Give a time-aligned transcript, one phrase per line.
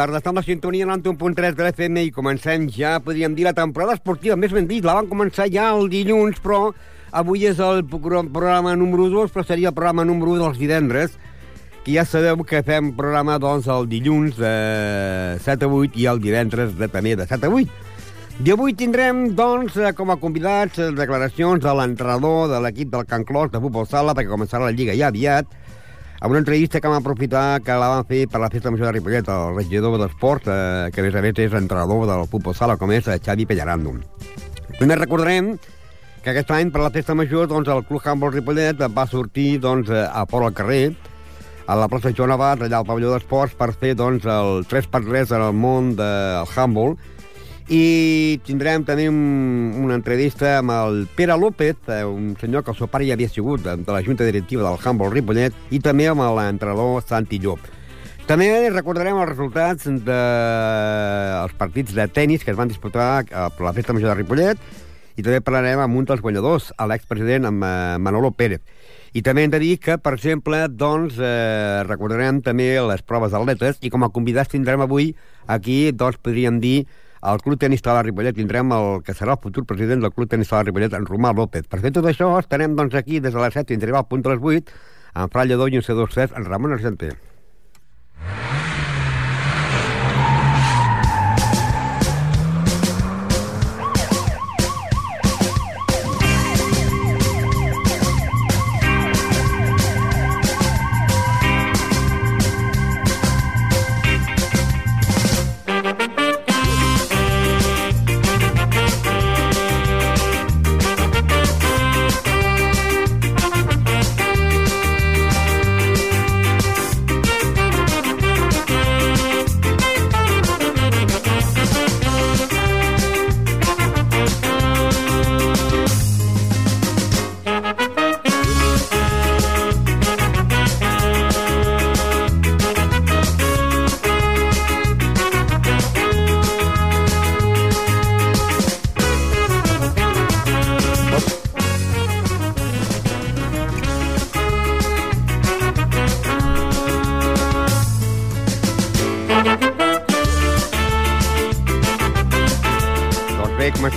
[0.00, 3.92] Tarda, estem a la sintonia 91.3 de l'FM i comencem ja, podríem dir, la temporada
[3.98, 4.36] esportiva.
[4.40, 6.70] Més ben dit, la van començar ja el dilluns, però
[7.12, 11.18] avui és el pro- programa número 2, però seria el programa número 1 dels divendres,
[11.84, 14.54] que ja sabeu que fem programa doncs, el dilluns de
[15.44, 17.86] 7 a 8 i el divendres de, també de 7 a 8.
[18.40, 23.52] I avui tindrem, doncs, com a convidats, declaracions de l'entrenador de l'equip del Can Clos
[23.52, 25.50] de futbol sala, perquè començarà la Lliga ja aviat,
[26.20, 28.92] amb una entrevista que vam aprofitar que la van fer per la Festa Major de
[28.98, 32.76] Ripollet, el regidor d'Esport, eh, que a més a més és entrenador del futbol sala,
[32.76, 33.94] com és eh, Xavi Pellarando.
[34.76, 35.54] Primer recordarem
[36.20, 39.88] que aquest any per la Festa Major doncs, el Club Handball Ripollet va sortir doncs,
[39.88, 40.92] a fora al carrer,
[41.64, 45.00] a la plaça Joan Abat, allà al pavelló d'esports, per fer doncs, el 3 per
[45.06, 46.98] 3 en el món del handball,
[47.70, 49.18] i tindrem un,
[49.78, 53.28] una entrevista amb el Pere López, eh, un senyor que el seu pare ja havia
[53.30, 57.62] sigut de, la Junta Directiva del Handball Ripollet, i també amb l'entrenador Santi Llop.
[58.26, 61.58] També recordarem els resultats dels de...
[61.58, 64.58] partits de tennis que es van disputar eh, per la Festa Major de Ripollet
[65.14, 67.52] i també parlarem amb un dels guanyadors, l'expresident eh,
[68.02, 68.64] Manolo Pérez.
[69.14, 73.78] I també hem de dir que, per exemple, doncs, eh, recordarem també les proves d'atletes
[73.82, 75.12] i com a convidats tindrem avui
[75.46, 76.84] aquí, doncs, podríem dir,
[77.20, 80.48] al Club Tenis Sala Ripollet tindrem el que serà el futur president del Club Tenis
[80.48, 81.66] Sala Ripollet, en Romà López.
[81.68, 84.24] Per fer tot això, estarem doncs, aquí des de les 7 i tindrem al punt
[84.24, 84.80] de les 8
[85.20, 87.16] amb Fra Lledó i un C2 Cef, en Ramon Argenter.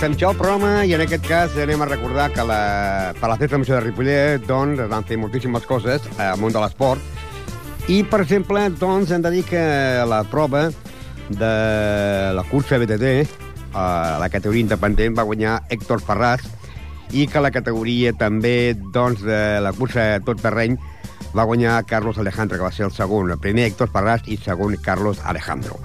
[0.04, 3.38] Comencem ja el programa i en aquest cas anem a recordar que la, per la
[3.40, 7.00] festa major de Ripollet doncs, es van fer moltíssimes coses eh, al món de l'esport
[7.88, 9.64] i, per exemple, doncs, hem de dir que
[10.04, 10.66] la prova
[11.30, 11.54] de
[12.36, 13.14] la cursa BTT
[13.72, 13.88] a
[14.20, 16.44] la categoria independent va guanyar Héctor Ferraz
[17.16, 20.76] i que la categoria també doncs, de la cursa tot terreny
[21.32, 23.32] va guanyar Carlos Alejandro, que va ser el segon.
[23.32, 25.80] El primer Héctor Ferraz i segon Carlos Alejandro.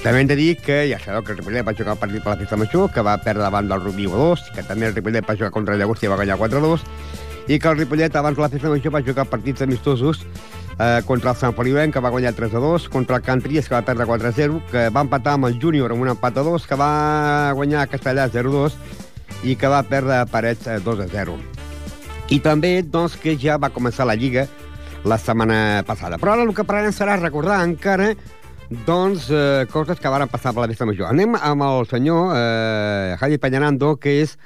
[0.00, 2.32] També hem de dir que ja sabeu que el Ripollet va jugar el partit per
[2.32, 5.36] la festa major, que va perdre davant del Rubí 2, que també el Ripollet va
[5.36, 6.86] jugar contra el Llagostí i va guanyar 4-2,
[7.52, 10.22] i que el Ripollet abans de la festa major va jugar partits amistosos
[10.78, 13.82] eh, contra el Sant Feliuenc, que va guanyar 3-2, contra el Can Tries, que va
[13.84, 17.52] perdre 4-0, que va empatar amb el Júnior amb un empat a 2, que va
[17.60, 18.80] guanyar Castellà 0-2
[19.44, 21.36] i que va perdre a Parets eh, 2-0.
[22.32, 24.48] I també, doncs, que ja va començar la Lliga
[25.04, 26.16] la setmana passada.
[26.16, 28.14] Però ara el que parlarem serà recordar encara
[28.70, 31.08] doncs, eh, coses que van passar per la festa major.
[31.10, 34.36] Anem amb el senyor eh, Javi Peñanando, que és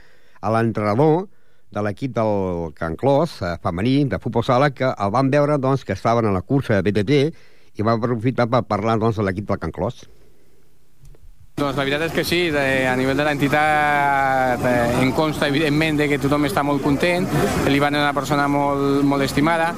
[0.41, 1.27] l'entrenador
[1.75, 5.85] de l'equip del Can Clos, eh, femení, de futbol sala, que el van veure doncs,
[5.85, 7.21] que estaven a la cursa de BTT
[7.77, 10.07] i van aprofitar per parlar doncs, de l'equip del Can Clos.
[11.55, 16.01] Doncs la veritat és que sí, de, a nivell de l'entitat eh, em consta evidentment
[16.01, 17.29] de que tothom està molt content,
[17.71, 19.69] l'Ivan és una persona molt, molt estimada,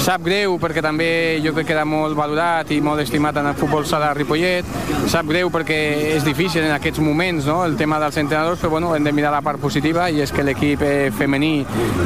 [0.00, 1.10] sap greu perquè també
[1.44, 4.70] jo crec que era molt valorat i molt estimat en el futbol sala Ripollet,
[5.12, 5.76] sap greu perquè
[6.14, 7.58] és difícil en aquests moments no?
[7.66, 10.46] el tema dels entrenadors, però bueno, hem de mirar la part positiva i és que
[10.48, 11.52] l'equip eh, femení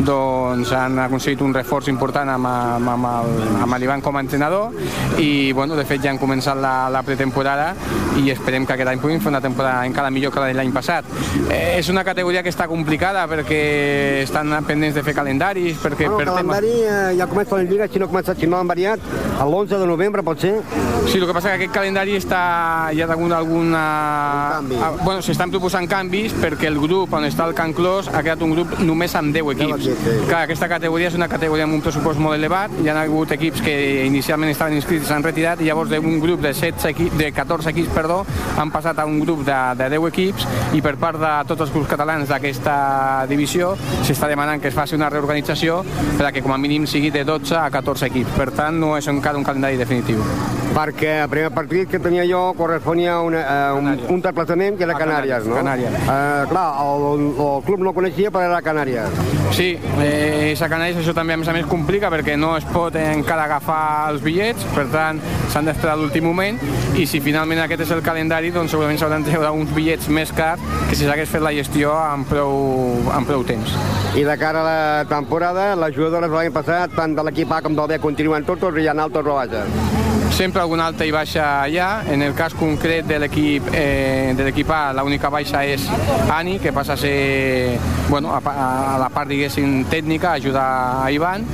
[0.02, 4.74] doncs, han aconseguit un reforç important amb, amb, amb, amb l'Ivan com a entrenador
[5.22, 7.70] i bueno, de fet ja han començat la, la pretemporada
[8.18, 10.72] i esperem que aquest any puguin fer una temporada encara millor que la de l'any
[10.72, 11.04] passat.
[11.50, 16.18] Eh, és una categoria que està complicada perquè estan pendents de fer calendaris, perquè bueno,
[16.18, 18.70] per el calendari eh, ja comença la Lliga, si no ha començat, si no han
[18.70, 19.04] variat,
[19.42, 20.54] l'11 de novembre pot ser?
[21.06, 22.40] Sí, el que passa que aquest calendari està...
[22.94, 23.38] hi ha alguna...
[23.42, 23.82] alguna...
[24.80, 28.42] Ah, bueno, s'estan proposant canvis perquè el grup on està el Can Clos ha creat
[28.46, 29.88] un grup només amb 10 equips.
[29.88, 30.28] equips, sí.
[30.28, 33.64] Clar, aquesta categoria és una categoria amb un pressupost molt elevat, hi ha hagut equips
[33.66, 33.74] que
[34.06, 37.72] inicialment estaven inscrits i s'han retirat i llavors d'un grup de, 16 equips, de 14
[37.74, 38.22] equips perdó,
[38.58, 40.46] han passat a un grup de, de 10 equips
[40.78, 42.76] i per part de tots els clubs catalans d'aquesta
[43.30, 43.74] divisió
[44.06, 45.82] s'està demanant que es faci una reorganització
[46.16, 48.36] per a que com a mínim sigui de 12 a 14 equips.
[48.38, 50.22] Per tant, no és encara un calendari definitiu.
[50.72, 54.10] Perquè el primer partit que tenia jo corresponia a una, a un, Canàries.
[54.14, 55.58] un desplaçament que era Canàries, no?
[55.60, 55.98] Canàries.
[56.00, 59.20] Eh, clar, el, el club no coneixia però era Canàries.
[59.52, 62.96] Sí, eh, a Canàries això també a més a més complica perquè no es pot
[62.96, 63.82] encara agafar
[64.12, 65.20] els bitllets, per tant
[65.52, 66.56] s'han d'esperar a l'últim moment
[66.96, 70.32] i si finalment aquest és el calendari doncs segurament s'hauran de treure uns bitllets més
[70.32, 73.76] cars que si s'hagués fet la gestió amb prou, amb prou temps.
[74.16, 77.76] I de cara a la temporada, les jugadores l'any passat, tant de l'equip A com
[77.76, 80.11] del B, continuen tots i hi ha altres o baixes.
[80.32, 81.90] Sempre algun alta i baixa allà.
[82.08, 85.84] En el cas concret de l'equip eh, de l'equip A, l'única baixa és
[86.32, 90.66] Ani, que passa a ser bueno, a, a la part, diguéssim, tècnica, a ajudar
[91.04, 91.46] a Ivan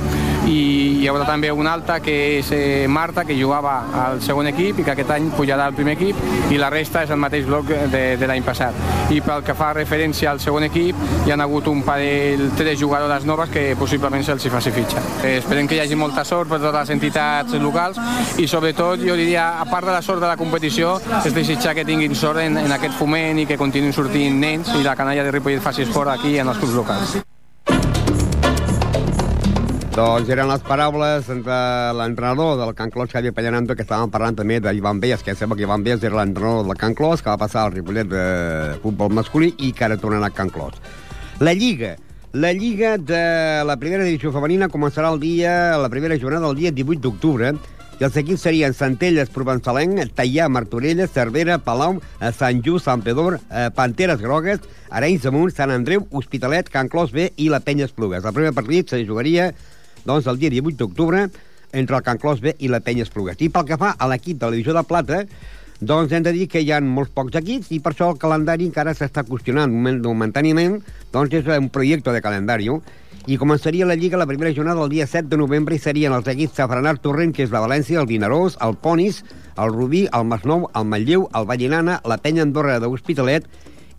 [0.47, 0.59] i
[1.01, 3.75] hi haurà també una alta que és eh, Marta, que jugava
[4.05, 7.13] al segon equip i que aquest any pujarà al primer equip i la resta és
[7.13, 8.75] el mateix bloc de, de l'any passat.
[9.13, 13.25] I pel que fa referència al segon equip, hi han hagut un parell, tres jugadores
[13.25, 15.03] noves que possiblement se'ls hi faci fitxa.
[15.23, 17.99] Eh, esperem que hi hagi molta sort per totes les entitats locals
[18.37, 21.87] i sobretot jo diria, a part de la sort de la competició, és desitjar que
[21.87, 25.35] tinguin sort en, en aquest foment i que continuïn sortint nens i la canalla de
[25.35, 27.19] Ripollet faci esport aquí en els clubs locals.
[29.95, 31.59] Doncs eren les paraules de
[31.97, 35.65] l'entrenador del Can Clos, Xavier Pellananto, que estàvem parlant també d'Ivan Belles, que sembla que
[35.65, 38.25] Ivan Belles era l'entrenador del Can Clos, que va passar al Ripollet de
[38.83, 40.77] futbol masculí i que ara torna a Can Clos.
[41.39, 41.95] La Lliga.
[42.33, 46.71] La Lliga de la primera divisió femenina començarà el dia, la primera jornada el dia
[46.71, 47.55] 18 d'octubre,
[47.99, 53.39] i els equips serien Centelles, Provençalenc, Tallà, Martorella, Cervera, Palau, eh, Sant Just, Sant Pedor,
[53.49, 57.89] eh, Panteres Grogues, Arenys de Munt, Sant Andreu, Hospitalet, Can Clos B i la Penya
[57.89, 58.23] Esplugues.
[58.23, 59.49] El primer partit se jugaria
[60.09, 61.27] doncs, el dia 18 d'octubre
[61.71, 63.37] entre el Can Clos B i la Penya Esplugues.
[63.39, 65.23] I pel que fa a l'equip de la divisió de plata,
[65.79, 68.65] doncs hem de dir que hi ha molts pocs equips i per això el calendari
[68.67, 70.81] encara s'està qüestionant moment- momentàniament,
[71.13, 72.67] doncs és un projecte de calendari
[73.29, 76.27] i començaria la Lliga la primera jornada el dia 7 de novembre i serien els
[76.27, 79.23] equips Safranat Torrent, que és la València, el Vinaròs, el Ponis,
[79.55, 83.45] el Rubí, el Masnou, el Manlleu, el Vallinana, la Penya Andorra de Hospitalet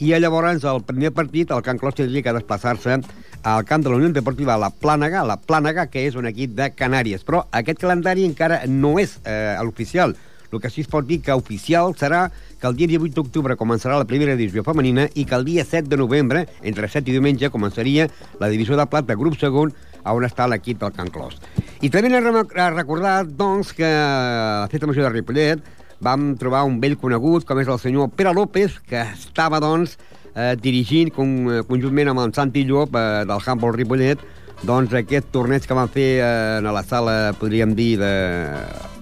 [0.00, 3.00] i llavors el primer partit, el Can Clos tindria que desplaçar-se
[3.42, 6.70] al camp de la Unió Deportiva La Plànega, la Plànega, que és un equip de
[6.76, 7.24] Canàries.
[7.24, 10.16] Però aquest calendari encara no és eh, l'oficial.
[10.50, 12.24] El que sí es pot dir que oficial serà
[12.60, 15.88] que el dia 18 d'octubre començarà la primera divisió femenina i que el dia 7
[15.88, 18.08] de novembre, entre 7 i diumenge, començaria
[18.40, 19.72] la divisió de plata grup segon
[20.04, 21.38] on està l'equip del Can Clos.
[21.80, 25.62] I també hem de recordar, doncs, que a la festa major de Ripollet
[26.00, 29.98] vam trobar un vell conegut, com és el senyor Pere López, que estava, doncs,
[30.34, 34.28] eh, dirigint con, eh, conjuntament amb el Santi Llop eh, del Humboldt Ripollet
[34.66, 38.12] doncs aquest torneig que van fer eh, a la sala, podríem dir, de,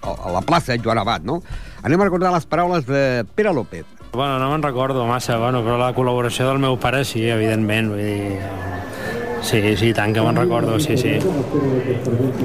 [0.02, 1.40] a, la plaça Joan Abat, no?
[1.82, 3.86] Anem a recordar les paraules de Pere López.
[4.12, 8.04] Bueno, no me'n recordo massa, bueno, però la col·laboració del meu pare sí, evidentment, vull
[8.06, 9.17] dir...
[9.42, 11.14] Sí, sí, tant que me'n recordo, sí, sí.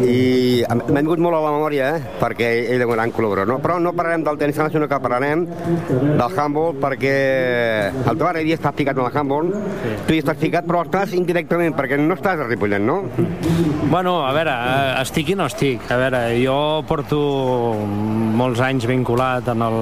[0.03, 2.11] I m'ha vingut molt a la memòria, eh?
[2.19, 3.49] perquè ell és un gran col·laborador.
[3.49, 3.57] No?
[3.63, 5.45] Però no parlarem del tenis, sinó que parlarem
[5.89, 7.15] del handball, perquè
[7.93, 9.95] el teu ara havia estat ficat en el handball, sí.
[10.07, 13.01] tu hi estàs ficat, però estàs indirectament, perquè no estàs a Ripollet, no?
[13.89, 15.89] Bueno, a veure, eh, estic i no estic.
[15.91, 16.57] A veure, jo
[16.89, 17.19] porto
[18.37, 19.79] molts anys vinculat en el,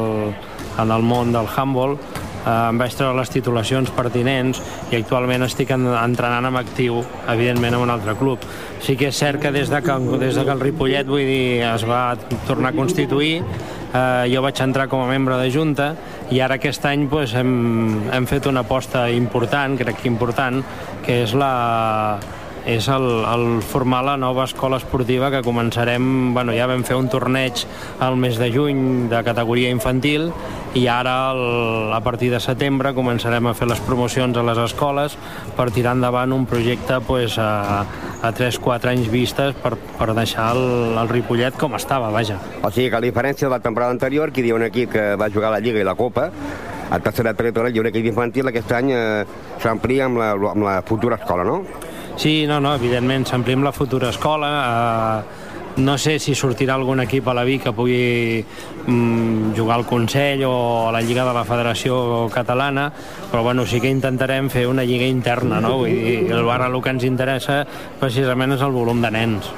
[0.81, 1.97] en el món del handball,
[2.47, 7.85] em vaig treure les titulacions pertinents i actualment estic en, entrenant amb actiu, evidentment, en
[7.85, 8.43] un altre club.
[8.81, 11.61] Sí que és cert que des de que, des de que el Ripollet vull dir,
[11.69, 12.15] es va
[12.47, 13.43] tornar a constituir,
[13.93, 15.93] eh, jo vaig entrar com a membre de Junta
[16.31, 20.63] i ara aquest any pues, hem, hem fet una aposta important, crec que important,
[21.05, 21.51] que és la,
[22.65, 27.09] és el, el formar la nova escola esportiva que començarem, bueno, ja vam fer un
[27.09, 27.65] torneig
[27.99, 30.29] al mes de juny de categoria infantil
[30.77, 35.17] i ara el, a partir de setembre començarem a fer les promocions a les escoles
[35.57, 37.83] per tirar endavant un projecte pues, a,
[38.21, 42.39] a 3-4 anys vistes per, per deixar el, el Ripollet com estava, vaja.
[42.61, 45.51] O sigui que a diferència de la temporada anterior, que un equip que va jugar
[45.51, 46.29] la Lliga i la Copa,
[46.91, 49.23] a tercera territorial un equip infantil, aquest any eh,
[49.63, 51.61] s'amplia amb, la, amb la futura escola, no?
[52.17, 54.51] Sí, no, no, evidentment, s'amplim la futura escola.
[54.61, 59.85] Eh, no sé si sortirà algun equip a la Vic que pugui mm, jugar al
[59.87, 62.91] Consell o a la Lliga de la Federació Catalana,
[63.31, 65.77] però bueno, sí que intentarem fer una lliga interna, no?
[65.79, 67.63] Vull dir, el bar el que ens interessa
[67.99, 69.53] precisament és el volum de nens.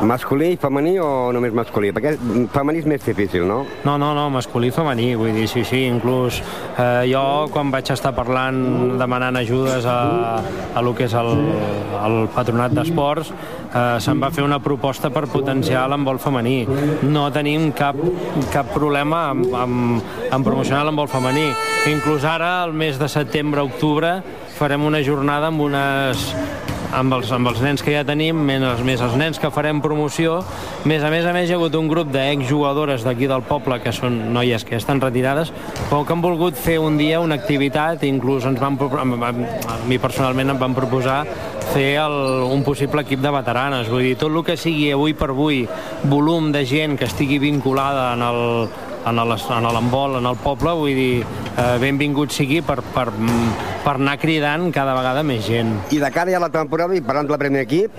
[0.00, 1.90] Masculí i femení o només masculí?
[1.92, 2.14] Perquè
[2.54, 3.58] femení és més difícil, no?
[3.84, 7.90] No, no, no, masculí i femení, vull dir, sí, sí, inclús eh, jo quan vaig
[7.92, 10.40] estar parlant, demanant ajudes a,
[10.72, 11.30] a lo que és el,
[12.00, 13.34] el patronat d'esports,
[13.68, 16.64] eh, se'n va fer una proposta per potenciar l'embol femení.
[17.04, 18.00] No tenim cap,
[18.54, 21.50] cap problema amb, amb, amb promocionar l'embol femení.
[21.92, 24.16] Inclús ara, el mes de setembre-octubre,
[24.56, 26.30] farem una jornada amb unes
[26.96, 30.40] amb els, amb els nens que ja tenim, més, més els nens que farem promoció.
[30.88, 33.92] Més a més a més hi ha hagut un grup d'exjugadores d'aquí del poble, que
[33.94, 35.52] són noies que estan retirades,
[35.88, 40.54] però que han volgut fer un dia una activitat, inclús ens van, a mi personalment
[40.54, 41.22] em van proposar
[41.70, 42.18] fer el,
[42.50, 43.90] un possible equip de veteranes.
[43.90, 45.64] Vull dir, tot el que sigui avui per avui
[46.10, 48.40] volum de gent que estigui vinculada en el,
[49.06, 51.22] en l'embol, en el poble, vull dir,
[51.56, 53.08] eh, benvingut sigui per, per,
[53.84, 55.72] per anar cridant cada vegada més gent.
[55.90, 57.96] I de cara a la temporada, i parlant del primer equip,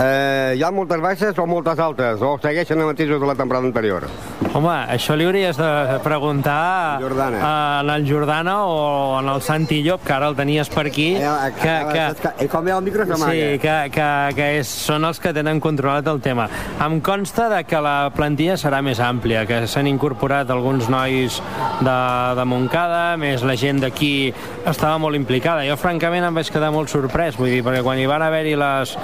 [0.00, 3.68] eh, hi ha moltes baixes o moltes altes, o segueixen els mateixos de la temporada
[3.68, 4.06] anterior?
[4.50, 7.38] Home, això li hauries de preguntar Jordana.
[7.38, 7.52] a,
[7.84, 11.22] en el Jordana o en el Santi Llop, que ara el tenies per aquí, eh,
[11.22, 15.20] eh que, que, que, com ve el micro Sí, que, que, que és, són els
[15.20, 16.48] que tenen controlat el tema.
[16.82, 21.40] Em consta de que la plantilla serà més àmplia, que s'han incorporat alguns nois
[21.80, 21.98] de,
[22.36, 24.32] de Montcada, més la gent d'aquí
[24.66, 25.64] estava molt implicada.
[25.68, 28.96] Jo, francament, em vaig quedar molt sorprès, vull dir, perquè quan hi van haver-hi les,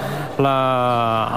[0.43, 0.57] la,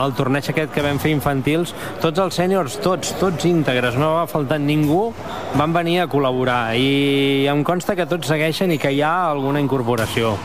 [0.04, 4.28] el torneig aquest que vam fer infantils, tots els sèniors, tots, tots íntegres, no va
[4.30, 5.10] faltar ningú,
[5.58, 9.62] van venir a col·laborar i em consta que tots segueixen i que hi ha alguna
[9.62, 10.36] incorporació.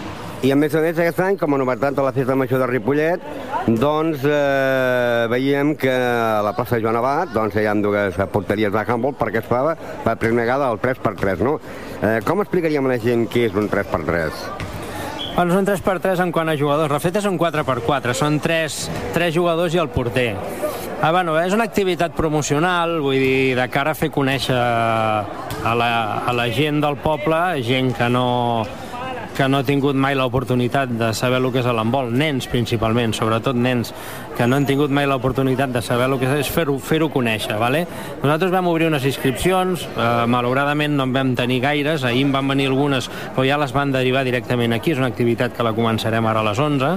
[0.46, 2.68] I a més a més aquest any, com a novetat de la festa major de
[2.70, 3.24] Ripollet,
[3.80, 8.84] doncs eh, veiem que a la plaça Joan Abat doncs, hi ha dues porteries de
[8.84, 9.64] handball perquè es fa
[10.04, 11.58] per primera vegada el 3x3, no?
[11.98, 14.65] Eh, com explicaríem a la gent què és un 3x3?
[15.36, 16.94] Bueno, són 3x3 en quant a jugadors.
[16.96, 18.78] La són 4x4, són 3,
[19.18, 20.30] 3 jugadors i el porter.
[21.02, 25.90] Ah, bueno, és una activitat promocional, vull dir, de cara a fer conèixer a la,
[26.24, 28.64] a la gent del poble, gent que no,
[29.36, 33.58] que no ha tingut mai l'oportunitat de saber el que és l'embol, nens principalment, sobretot
[33.60, 33.92] nens
[34.38, 37.58] que no han tingut mai l'oportunitat de saber el que és fer-ho fer, conèixer.
[37.60, 37.84] Vale?
[38.24, 42.48] Nosaltres vam obrir unes inscripcions, eh, malauradament no en vam tenir gaires, ahir en van
[42.48, 46.26] venir algunes, però ja les van derivar directament aquí, és una activitat que la començarem
[46.26, 46.96] ara a les 11,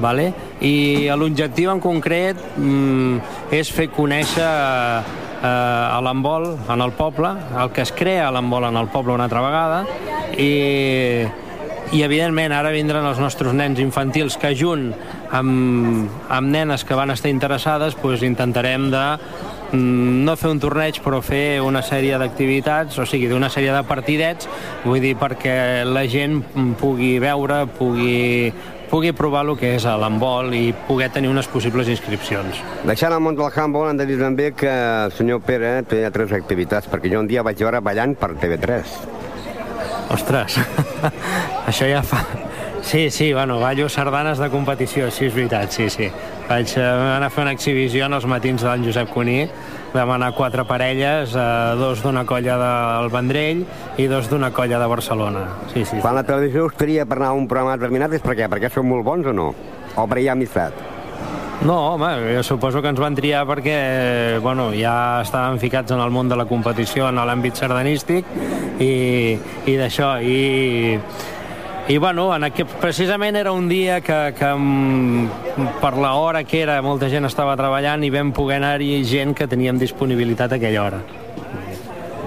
[0.00, 0.32] vale?
[0.64, 7.70] i l'objectiu en concret mm, és fer conèixer eh, a l'embol en el poble, el
[7.70, 9.84] que es crea a l'embol en el poble una altra vegada,
[10.34, 11.43] i
[11.92, 14.88] i evidentment ara vindran els nostres nens infantils que junt
[15.34, 19.04] amb, amb nenes que van estar interessades doncs intentarem de
[19.72, 23.82] mm, no fer un torneig però fer una sèrie d'activitats, o sigui, d'una sèrie de
[23.88, 24.48] partidets,
[24.84, 26.40] vull dir, perquè la gent
[26.80, 28.52] pugui veure, pugui,
[28.90, 32.62] pugui provar el que és l'handbol i poder tenir unes possibles inscripcions.
[32.86, 36.32] Deixant el món del handball, hem de dir també que el senyor Pere té altres
[36.32, 39.33] activitats, perquè jo un dia vaig veure ballant per TV3.
[40.14, 40.58] Ostres,
[41.68, 42.22] això ja fa...
[42.84, 46.10] Sí, sí, bueno, ballo sardanes de competició, sí, és veritat, sí, sí.
[46.50, 49.46] Vaig eh, anar a fer una exhibició en els matins del Josep Cuní,
[49.94, 51.48] vam anar quatre parelles, eh,
[51.80, 53.64] dos d'una colla del Vendrell
[53.96, 55.46] i dos d'una colla de Barcelona.
[55.72, 56.02] Sí, sí.
[56.04, 58.50] Quan la televisió us tria per anar a un programa determinat és per què?
[58.52, 59.54] Perquè són molt bons o no?
[59.96, 60.93] O per hi ha amistat?
[61.62, 63.76] No, home, jo suposo que ens van triar perquè
[64.42, 68.26] bueno, ja estàvem ficats en el món de la competició en l'àmbit sardanístic
[68.82, 69.38] i,
[69.70, 70.98] i d'això i,
[71.88, 74.50] i bueno, en aquest, precisament era un dia que, que
[75.80, 79.80] per l'hora que era molta gent estava treballant i vam poder anar-hi gent que teníem
[79.80, 81.02] disponibilitat a aquella hora.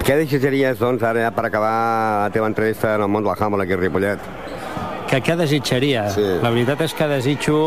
[0.07, 1.72] Què desitjaries, doncs, ara per acabar
[2.24, 4.29] la teva entrevista en el món del handball aquí a Ripollet?
[5.12, 6.05] Que què desitjaria?
[6.15, 6.24] Sí.
[6.43, 7.57] La veritat és que desitjo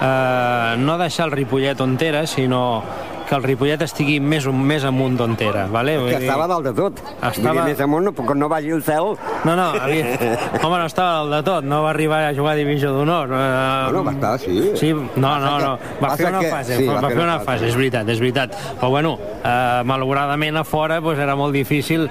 [0.00, 2.82] eh, no deixar el Ripollet on era, sinó
[3.28, 5.66] que el Ripollet estigui més, més amunt d'on era.
[5.70, 5.98] Vale?
[6.06, 7.02] Que estava dalt de tot.
[7.18, 7.60] Estava...
[7.60, 9.12] Dir, més amunt, no, no vagi el cel
[9.44, 10.14] No, no, havia...
[10.62, 13.28] home, no estava al de tot, no va arribar a jugar a Divisió d'Honor.
[13.28, 14.56] Uh, no, va estar, sí.
[14.80, 17.76] Sí, no, no, no, va fer una fase, sí, va, va fer una fase, és
[17.76, 18.56] veritat, és veritat.
[18.80, 22.08] Però bueno, eh, malauradament a fora pues, era molt difícil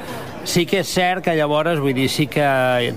[0.47, 2.45] Sí que és cert que llavors, vull dir, sí que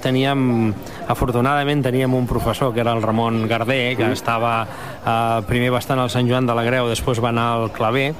[0.04, 0.70] teníem,
[1.10, 6.12] afortunadament teníem un professor que era el Ramon Gardé, que estava eh, primer bastant al
[6.14, 8.12] Sant Joan de la Greu, després va anar al Claver,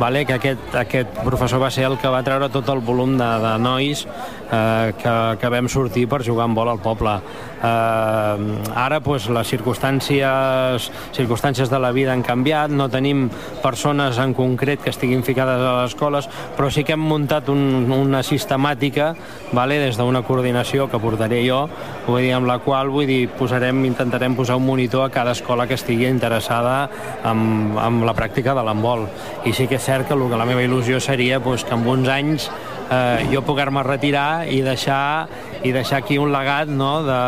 [0.00, 0.24] vale?
[0.24, 3.52] que aquest, aquest professor va ser el que va treure tot el volum de, de
[3.60, 7.18] nois eh, que, que vam sortir per jugar en vol al poble.
[7.60, 13.26] Eh, ara pues, les circumstàncies, circumstàncies de la vida han canviat, no tenim
[13.62, 17.90] persones en concret que estiguin ficades a les escoles, però sí que hem muntat un,
[17.92, 19.12] una sistemàtica
[19.52, 21.66] vale, des d'una coordinació que portaré jo,
[22.06, 25.66] vull dir, amb la qual vull dir, posarem, intentarem posar un monitor a cada escola
[25.68, 26.88] que estigui interessada
[27.24, 29.06] en, en la pràctica de l'handbol.
[29.44, 32.08] I sí que és cert que, que la meva il·lusió seria pues, que en uns
[32.08, 32.50] anys
[32.90, 35.28] eh, jo poder-me retirar i deixar
[35.62, 37.20] i deixar aquí un legat no, de,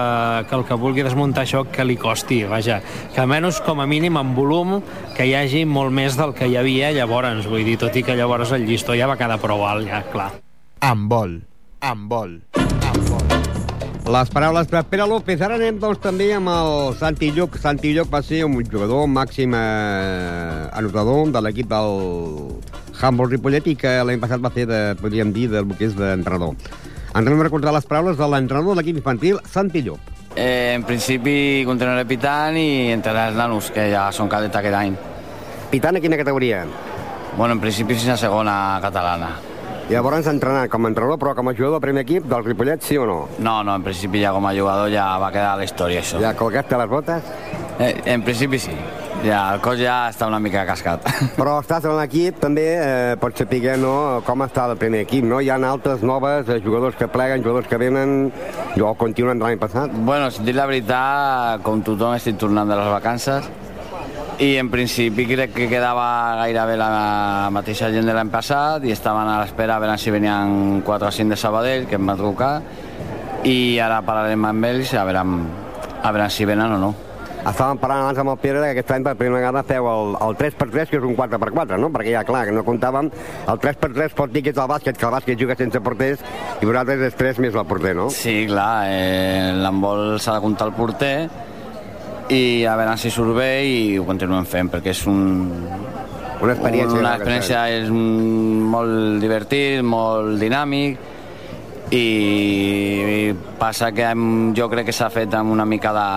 [0.49, 2.81] que el que vulgui desmuntar això que li costi, vaja,
[3.14, 4.81] que almenys com a mínim en volum
[5.16, 8.16] que hi hagi molt més del que hi havia llavors, vull dir, tot i que
[8.19, 10.33] llavors el llistó ja va quedar prou alt, ja, clar.
[10.83, 11.38] Amb vol,
[11.85, 13.33] amb vol, amb vol.
[14.02, 15.38] Les paraules de Pere López.
[15.47, 17.54] Ara anem doncs, també amb el Santi Lloc.
[17.62, 21.92] Santi Lloc va ser un jugador màxim eh, anotador de l'equip del
[23.02, 26.54] Humboldt Ripollet i que l'any passat va fer, de, podríem dir, del que és d'entrenador.
[27.12, 30.12] Ens anem a recordar les paraules de l'entrenador de l'equip infantil, Santi Lloc.
[30.32, 34.97] Eh, en principi continuaré pitant i entre els nanos, que ja són cadet aquest any.
[35.73, 36.64] Pitant a quina categoria?
[37.37, 38.54] Bueno, en principi fins a segona
[38.85, 39.35] catalana.
[39.90, 42.85] I llavors entrenat com a entrenador, però com a jugador del primer equip del Ripollet,
[42.87, 43.16] sí o no?
[43.40, 46.21] No, no, en principi ja com a jugador ja va quedar a la història, això.
[46.23, 47.32] Ja colgaste les botes?
[47.78, 48.76] Eh, en principi sí.
[49.23, 51.05] Ja, el cos ja està una mica cascat.
[51.38, 55.38] Però estàs en l'equip, també eh, pots saber no, com està el primer equip, no?
[55.38, 58.33] Hi ha altres noves, eh, jugadors que pleguen, jugadors que venen,
[58.83, 59.95] o continuen l'any passat?
[59.95, 63.47] Bueno, si dic la veritat, com tothom estic tornant de les vacances,
[64.43, 69.28] i en principi crec que quedava gairebé la mateixa gent de l'any passat i estaven
[69.28, 72.56] a l'espera a veure si venien 4 o 5 de Sabadell, que em va trucar,
[73.47, 75.23] i ara parlarem amb ells a veure,
[76.02, 76.93] a veure si venen o no.
[77.43, 80.37] Estàvem parlant abans amb el Pere que aquest any per primera vegada feu el, el
[80.39, 81.89] 3x3, que és un 4x4, no?
[81.91, 83.09] Perquè ja, clar, que no comptàvem,
[83.50, 86.23] el 3x3 pot dir que és el bàsquet, que el bàsquet juga sense porters,
[86.61, 88.07] i vosaltres és 3 més el porter, no?
[88.15, 91.17] Sí, clar, eh, l'embol s'ha de comptar el porter,
[92.31, 95.19] i a veure si surt bé i ho continuem fent perquè és un,
[96.39, 104.15] una experiència, una experiència és molt divertit, molt dinàmic i, i passa que
[104.57, 106.09] jo crec que s'ha fet amb una mica de,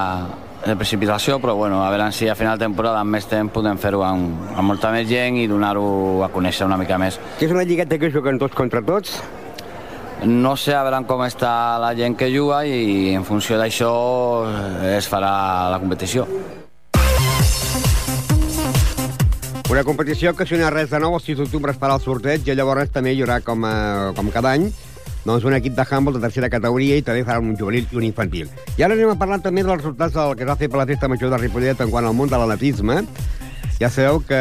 [0.65, 3.77] de precipitació, però bueno, a veure si a final de temporada amb més temps podem
[3.77, 7.19] fer-ho amb, amb molta més gent i donar-ho a conèixer una mica més.
[7.37, 9.19] Que és una lligueta que juguen tots contra tots?
[10.25, 13.91] No sé a veure com està la gent que juga i en funció d'això
[14.95, 16.25] es farà la competició.
[19.69, 21.97] Una competició que si no hi ha res de nou, el 6 d'octubre es farà
[21.99, 24.69] el sorteig i llavors també hi haurà, com, eh, com cada any,
[25.25, 28.05] doncs un equip de handball de tercera categoria i també farà un juvenil i un
[28.07, 28.51] infantil.
[28.77, 30.87] I ara anem a parlar també dels resultats del que es va fer per la
[30.89, 33.01] festa major de Ripollet en quant al món de l'atletisme.
[33.79, 34.37] Ja sabeu que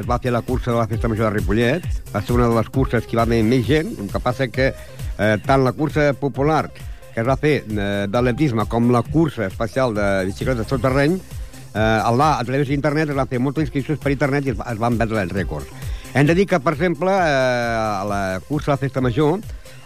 [0.00, 2.56] es va fer la cursa de la Festa Major de Ripollet, va ser una de
[2.56, 5.70] les curses que hi va haver més gent, el que passa que eh, tant la
[5.76, 6.64] cursa popular
[7.14, 11.78] que es va fer eh, d'atletisme com la cursa especial de bicicletes tot terreny, eh,
[11.78, 14.98] allà, a través d'internet, es van fer moltes inscripcions per internet i es, es van
[14.98, 15.70] vendre els rècords.
[16.14, 19.38] Hem de dir que, per exemple, eh, a la cursa de la Festa Major,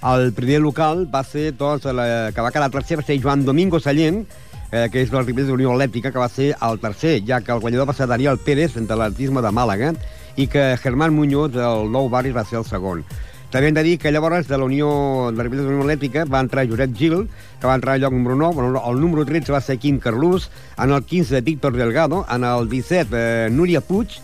[0.03, 3.81] el primer local va ser, doncs, la, que va quedar tercer, va ser Joan Domingo
[3.81, 4.25] Sallent,
[4.71, 7.61] eh, que és del Ribera d'Unió Elèctrica, que va ser el tercer, ja que el
[7.61, 9.95] guanyador va ser Daniel Pérez, de l'atletisme de Màlaga,
[10.37, 13.03] i que Germán Muñoz, del Nou Barri, va ser el segon.
[13.51, 14.89] També hem de dir que llavors de la Unió
[15.33, 17.23] de Ribera d'Unió Elèctrica va entrar Josep Gil,
[17.59, 20.51] que va entrar al lloc número 9, bueno, el número 13 va ser Quim Carlús,
[20.77, 24.21] en el 15 Víctor Delgado, en el 17 eh, Núria Puig,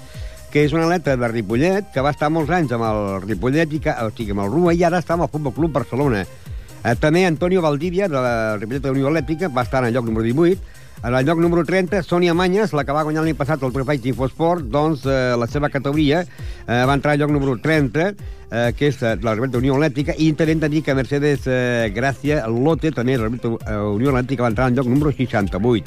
[0.54, 3.80] que és una atleta de Ripollet, que va estar molts anys amb el Ripollet, i
[3.82, 6.20] que, o sigui, amb el Rua, i ara està amb el Futbol Club Barcelona.
[6.22, 10.06] Eh, també Antonio Valdivia, de la Ripollet de Unió Elèctrica, va estar en el lloc
[10.06, 10.83] número 18.
[11.02, 14.00] En el lloc número 30, Sònia Manyes, la que va guanyar l'any passat el trofei
[14.08, 18.06] Infosport, doncs eh, la seva categoria eh, va entrar al lloc número 30,
[18.54, 22.44] eh, que és eh, la de Unió Elèctrica, i de dir que Mercedes eh, Gràcia,
[22.46, 25.84] el Lote, també la Ripollet de Unió Elèctrica, va entrar al lloc número 68.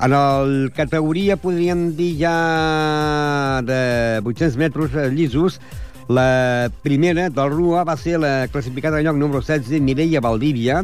[0.00, 5.60] En el categoria, podríem dir ja de 800 metres eh, llisos,
[6.08, 10.82] la primera del RUA va ser la classificada al lloc número 16, Mireia Valdívia,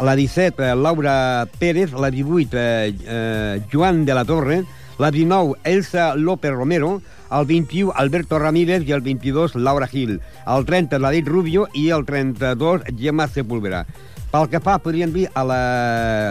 [0.00, 4.64] la 17, eh, Laura Pérez, la 18, eh, eh, Joan de la Torre,
[4.98, 10.20] la 19, Elsa López Romero, el 21, Alberto Ramírez i el 22, Laura Gil.
[10.46, 13.86] El 30, Ladit Rubio i el 32, Gemma Sepúlveda.
[14.32, 15.60] Pel que fa, podríem dir, a la,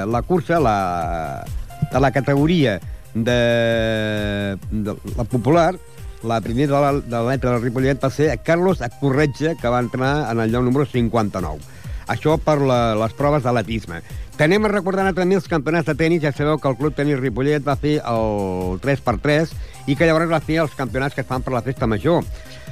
[0.05, 1.45] la cursa, la,
[1.91, 2.79] de la categoria
[3.13, 5.75] de, de la popular,
[6.23, 10.31] la primera de la, de l'etre del Ripollet va ser Carlos Corretja, que va entrar
[10.31, 11.76] en el lloc número 59.
[12.07, 14.01] Això per la, les proves d'atletisme.
[14.37, 16.21] Tenem a recordar també els campionats de tennis.
[16.23, 19.55] Ja sabeu que el Club Tenis Ripollet va fer el 3x3
[19.87, 22.23] i que llavors va fer els campionats que es fan per la festa major.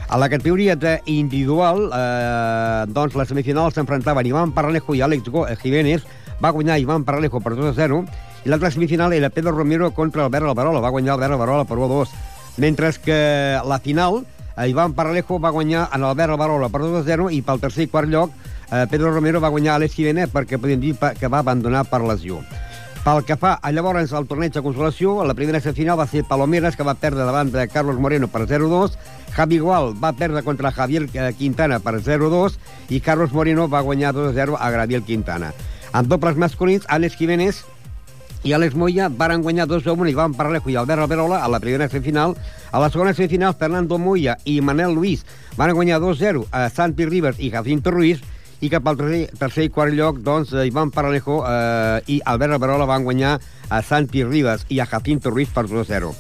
[0.08, 0.78] A la categoria
[1.10, 5.26] individual, eh, doncs les semifinals s'enfrontaven Ivan Paralejo i Àlex
[5.64, 6.06] Jiménez.
[6.42, 8.04] Va guanyar Ivan Paralejo per 2 a 0
[8.46, 10.80] i l'altra semifinal era Pedro Romero contra Albert Alvarola.
[10.80, 12.10] Va guanyar Albert Alvarola per 1 a 2.
[12.58, 14.24] Mentre que la final,
[14.56, 17.88] eh, Ivan Paralejo va guanyar en Albert Alvarola per 2 a 0 i pel tercer
[17.88, 18.32] i quart lloc
[18.72, 22.42] eh, Pedro Romero va guanyar Alex Jiménez perquè podem dir que va abandonar per lesió.
[23.06, 26.74] Pel que fa a llavors al torneig de consolació, la primera semifinal va ser Palomeres,
[26.74, 28.96] que va perdre davant de Carlos Moreno per 0-2,
[29.36, 32.58] Javi Gual va perdre contra Javier eh, Quintana per 0-2
[32.90, 35.54] i Carlos Moreno va guanyar 2-0 a Graviel Quintana.
[35.94, 37.62] En dobles masculins, Alex Jiménez
[38.46, 41.60] i Àlex Moya van guanyar 2 1 i van Paralejo i Albert Alberola a la
[41.60, 42.36] primera semifinal.
[42.72, 45.26] A la segona semifinal, Fernando Moya i Manel Luis
[45.58, 48.22] van guanyar 2-0 a Santi Rivers i Jacinto Ruiz
[48.62, 52.88] i cap al tercer, tercer i quart lloc, doncs, Ivan Paralejo eh, i Albert Alberola
[52.90, 53.38] van guanyar
[53.70, 56.14] a Santi Rivas i a Jacinto Ruiz per 2-0.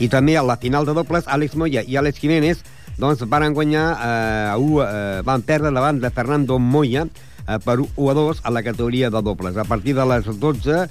[0.00, 2.62] I també a la final de dobles, Àlex Moya i Àlex Jiménez
[2.98, 8.10] doncs, van guanyar, eh, u, eh, van perdre davant de Fernando Moya eh, per 1
[8.10, 9.56] a 2 a la categoria de dobles.
[9.56, 10.86] A partir de les 12 eh,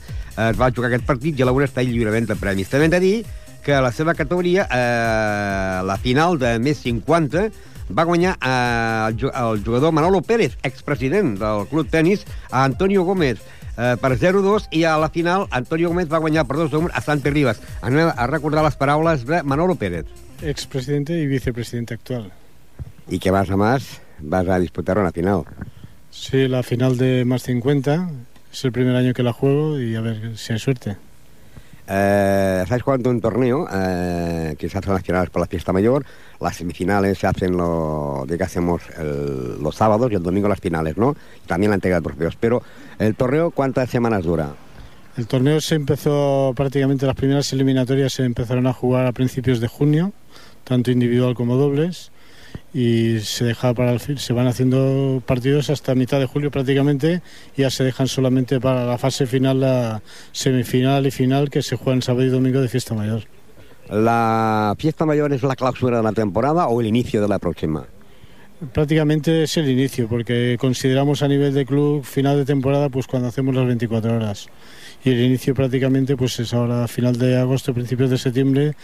[0.50, 2.70] es va jugar aquest partit i a l'hora està el lliurament de premis.
[2.70, 3.16] També hem de dir
[3.62, 7.52] que la seva categoria, eh, la final de més 50,
[7.98, 13.40] va guanyar eh, el jugador Manolo Pérez, expresident del Club Tenis, a Antonio Gómez
[13.78, 17.32] eh, per 0-2 i a la final Antonio Gómez va guanyar per 2-1 a Santi
[17.32, 17.62] Rivas.
[17.82, 20.06] Anem a recordar les paraules de Manolo Pérez.
[20.42, 22.32] Expresidente y vicepresidente actual.
[23.08, 24.02] ¿Y qué vas a más?
[24.20, 25.44] Vas a disputar una final.
[26.10, 28.10] Sí, la final de más 50.
[28.52, 30.98] Es el primer año que la juego y a ver si hay suerte.
[31.94, 36.06] Eh, ¿Sabes cuándo un torneo eh, que se hacen las finales por la fiesta mayor?
[36.40, 41.18] Las semifinales se hacen lo hacemos el, los sábados y el domingo las finales, ¿no?
[41.48, 42.38] También la entrega de trofeos.
[42.40, 42.64] Pero
[42.98, 44.54] el torneo, ¿cuántas semanas dura?
[45.18, 49.68] El torneo se empezó prácticamente las primeras eliminatorias se empezaron a jugar a principios de
[49.68, 50.14] junio,
[50.64, 52.11] tanto individual como dobles
[52.74, 57.22] y se deja para el fin, se van haciendo partidos hasta mitad de julio prácticamente
[57.56, 61.76] y ya se dejan solamente para la fase final la semifinal y final que se
[61.76, 63.24] juegan sábado y domingo de fiesta mayor.
[63.90, 67.86] ¿La fiesta mayor es la clausura de la temporada o el inicio de la próxima?
[68.74, 73.28] Prácticamente es el inicio, porque consideramos a nivel de club final de temporada pues cuando
[73.28, 74.50] hacemos las 24 horas.
[75.04, 78.76] Y el inicio prácticamente pues es ahora final de agosto, principios de septiembre,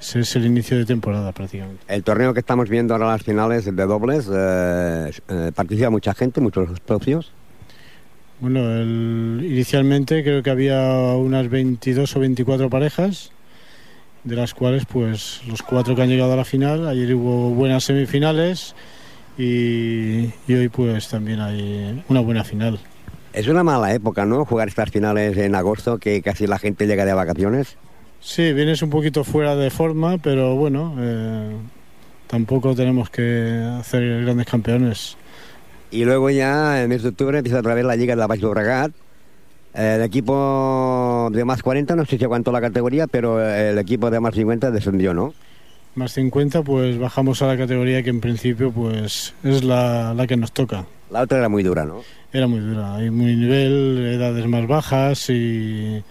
[0.00, 1.82] ese es el inicio de temporada prácticamente.
[1.88, 6.40] El torneo que estamos viendo ahora las finales de dobles, eh, eh, participa mucha gente,
[6.40, 7.32] muchos socios.
[8.40, 10.80] Bueno, el, inicialmente creo que había
[11.16, 13.32] unas 22 o 24 parejas,
[14.22, 17.82] de las cuales pues los cuatro que han llegado a la final, ayer hubo buenas
[17.82, 18.76] semifinales
[19.36, 22.78] y, y hoy pues también hay una buena final.
[23.32, 24.44] Es una mala época, ¿no?
[24.44, 27.76] Jugar estas finales en agosto, que casi la gente llega de vacaciones.
[28.20, 31.56] Sí, vienes un poquito fuera de forma, pero bueno, eh,
[32.26, 35.16] tampoco tenemos que hacer grandes campeones.
[35.90, 38.26] Y luego ya, en el mes de octubre, empieza otra vez la Liga de la
[38.26, 38.92] Baix Llobregat.
[39.74, 44.10] Eh, el equipo de más 40, no sé si aguantó la categoría, pero el equipo
[44.10, 45.32] de más 50 descendió, ¿no?
[45.94, 50.36] Más 50, pues bajamos a la categoría que en principio pues es la, la que
[50.36, 50.86] nos toca.
[51.10, 52.02] La otra era muy dura, ¿no?
[52.32, 56.02] Era muy dura, hay muy nivel, edades más bajas y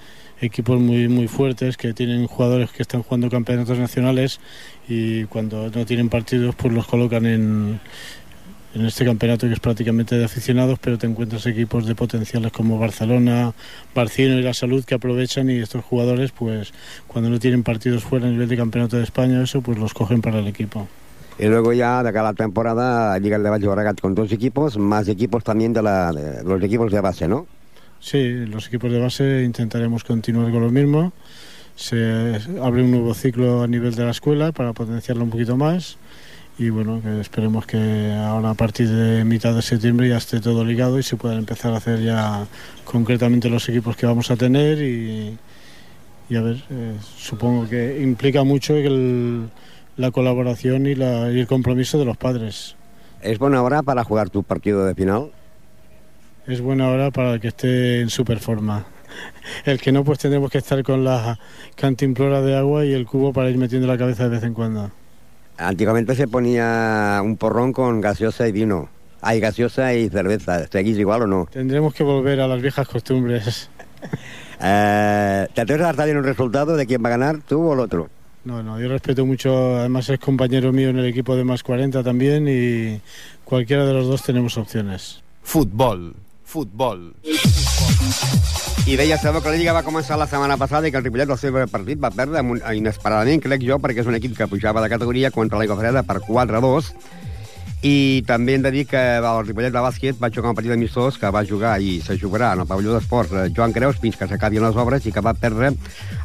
[0.41, 4.39] equipos muy muy fuertes que tienen jugadores que están jugando campeonatos nacionales
[4.87, 7.79] y cuando no tienen partidos pues los colocan en,
[8.75, 12.77] en este campeonato que es prácticamente de aficionados, pero te encuentras equipos de potenciales como
[12.77, 13.53] Barcelona,
[13.95, 16.73] Barcino y La Salud que aprovechan y estos jugadores pues
[17.07, 20.21] cuando no tienen partidos fuera a nivel de campeonato de España eso pues los cogen
[20.21, 20.87] para el equipo.
[21.39, 23.67] Y luego ya de cada temporada llega el de Valle
[24.01, 27.45] con dos equipos, más equipos también de, la, de los equipos de base, ¿no?
[27.99, 31.13] Sí, los equipos de base intentaremos continuar con lo mismo.
[31.75, 35.97] Se abre un nuevo ciclo a nivel de la escuela para potenciarlo un poquito más
[36.59, 40.97] y bueno, esperemos que ahora a partir de mitad de septiembre ya esté todo ligado
[40.97, 42.47] y se puedan empezar a hacer ya
[42.83, 45.37] concretamente los equipos que vamos a tener y,
[46.29, 48.73] y a ver, eh, supongo que implica mucho
[49.97, 52.75] la colaboración y, y el compromiso de los padres.
[53.21, 55.29] ¿Es buena hora para jugar tu partido de final?
[56.47, 58.85] Es buena hora para el que esté en super forma.
[59.65, 61.39] El que no, pues tendremos que estar con la
[61.75, 64.91] cantimplora de agua y el cubo para ir metiendo la cabeza de vez en cuando.
[65.57, 68.89] Antiguamente se ponía un porrón con gaseosa y vino.
[69.21, 70.67] Hay gaseosa y cerveza.
[70.67, 71.47] ¿Seguís igual o no?
[71.51, 73.69] Tendremos que volver a las viejas costumbres.
[74.59, 77.73] Eh, ¿Te atreves a dar bien un resultado de quién va a ganar, tú o
[77.75, 78.09] el otro?
[78.43, 82.01] No, no, yo respeto mucho, además es compañero mío en el equipo de más 40
[82.01, 82.99] también y
[83.43, 85.21] cualquiera de los dos tenemos opciones.
[85.43, 86.15] Futbol.
[86.47, 87.11] Futbol.
[88.87, 91.33] I ja sabeu que la Lliga va començar la setmana passada i que el Ripollet
[91.33, 92.39] el seu partit va perdre
[92.77, 96.21] inesperadament, crec jo, perquè és un equip que pujava de categoria contra l'Aigua Freda per
[96.23, 96.93] 4-2
[97.85, 101.19] i també hem de dir que el Ripollet de bàsquet va jugar un partit amistós
[101.21, 104.27] que va jugar i se jugarà en el pavelló d'esports eh, Joan Creus fins que
[104.27, 105.69] s'acabin les obres i que va perdre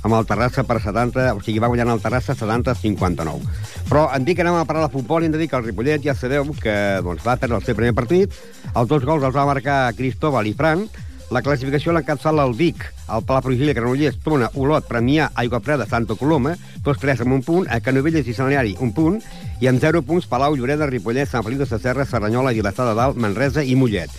[0.02, 3.52] amb el Terrassa per 70, o sigui, va guanyar el Terrassa 70-59.
[3.90, 6.02] Però en dir que anem a parlar de futbol, hem de dir que el Ripollet
[6.02, 8.32] ja sabeu que doncs, va perdre el seu primer partit,
[8.72, 10.88] els dos gols els va marcar Cristóbal i Fran,
[11.32, 16.52] la classificació l'encapçala el Vic, el Palafrugell, Granollers, Tona, Olot, Premià, Aigua Freda, Santa Coloma,
[16.84, 19.16] tots tres amb un punt, a Canovelles i Sanaliari un punt,
[19.62, 23.14] i amb 0 punts Palau, Lloreda, Ripollet, Sant Feliu de Sacerra, Serranyola, Vilassar de Dalt,
[23.14, 24.10] Manresa i Mollet.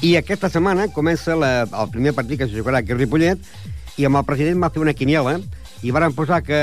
[0.00, 3.42] I aquesta setmana comença la, el primer partit que se jugarà aquí a Ripollet,
[4.00, 5.34] i amb el president va fer una quiniela,
[5.84, 6.60] i varen posar que,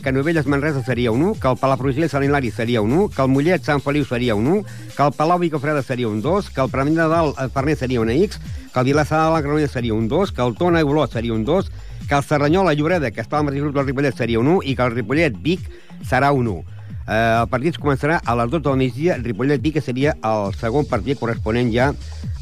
[0.00, 3.20] que Novelles Manresa seria un 1, que el Palafrugell Sant Hilari seria un 1, que
[3.26, 4.62] el Mollet Sant Feliu seria un 1,
[4.96, 8.16] que el Palau Vicofreda seria un 2, que el Premià de Dalt Farners seria una
[8.16, 8.40] X,
[8.72, 11.44] que el Vilassar de la Granollers seria un 2, que el Tona Olot seria un
[11.44, 11.68] 2,
[12.08, 14.74] que el Serranyola Lloreda, que estava al mateix grup del Ripollet, seria un 1, i
[14.74, 15.68] que el Ripollet Vic
[16.08, 16.75] serà un 1.
[17.06, 21.20] Eh, el partit començarà a les 12 del migdia, Ripollet-Vic, que seria el segon partit
[21.20, 21.92] corresponent ja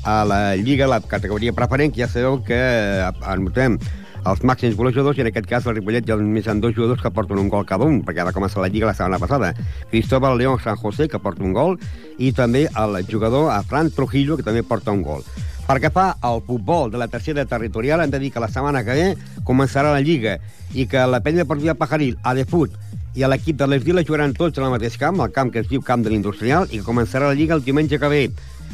[0.04, 3.76] a la Lliga, la categoria preferent, que ja sabeu que eh, anotem
[4.24, 7.12] els màxims golejadors, i en aquest cas el Ripollet ha més en dos jugadors que
[7.12, 9.52] porten un gol cada un, perquè va començar la Lliga la setmana passada.
[9.90, 11.76] Cristóbal León San José, que porta un gol,
[12.16, 15.26] i també el jugador a Fran Trujillo, que també porta un gol.
[15.64, 18.84] Per que fa al futbol de la tercera territorial, hem de dir que la setmana
[18.84, 20.38] que ve començarà la Lliga
[20.72, 22.72] i que la penya deportiva Pajaril, a de fut,
[23.14, 25.62] i a l'equip de les Viles jugaran tots en el mateix camp, el camp que
[25.62, 28.24] es diu Camp de l'Industrial, i que començarà la Lliga el diumenge que ve.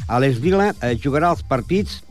[0.07, 2.01] A les Viles eh, jugarà els partits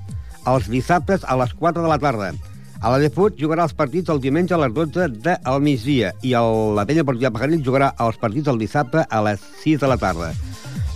[0.49, 2.33] els dissabtes a les 4 de la tarda.
[2.81, 6.31] A la de Fut jugarà els partits el diumenge a les 12 del migdia i
[6.38, 9.99] el, la penya deportiva Pajaril jugarà els partits el dissabte a les 6 de la
[10.01, 10.31] tarda.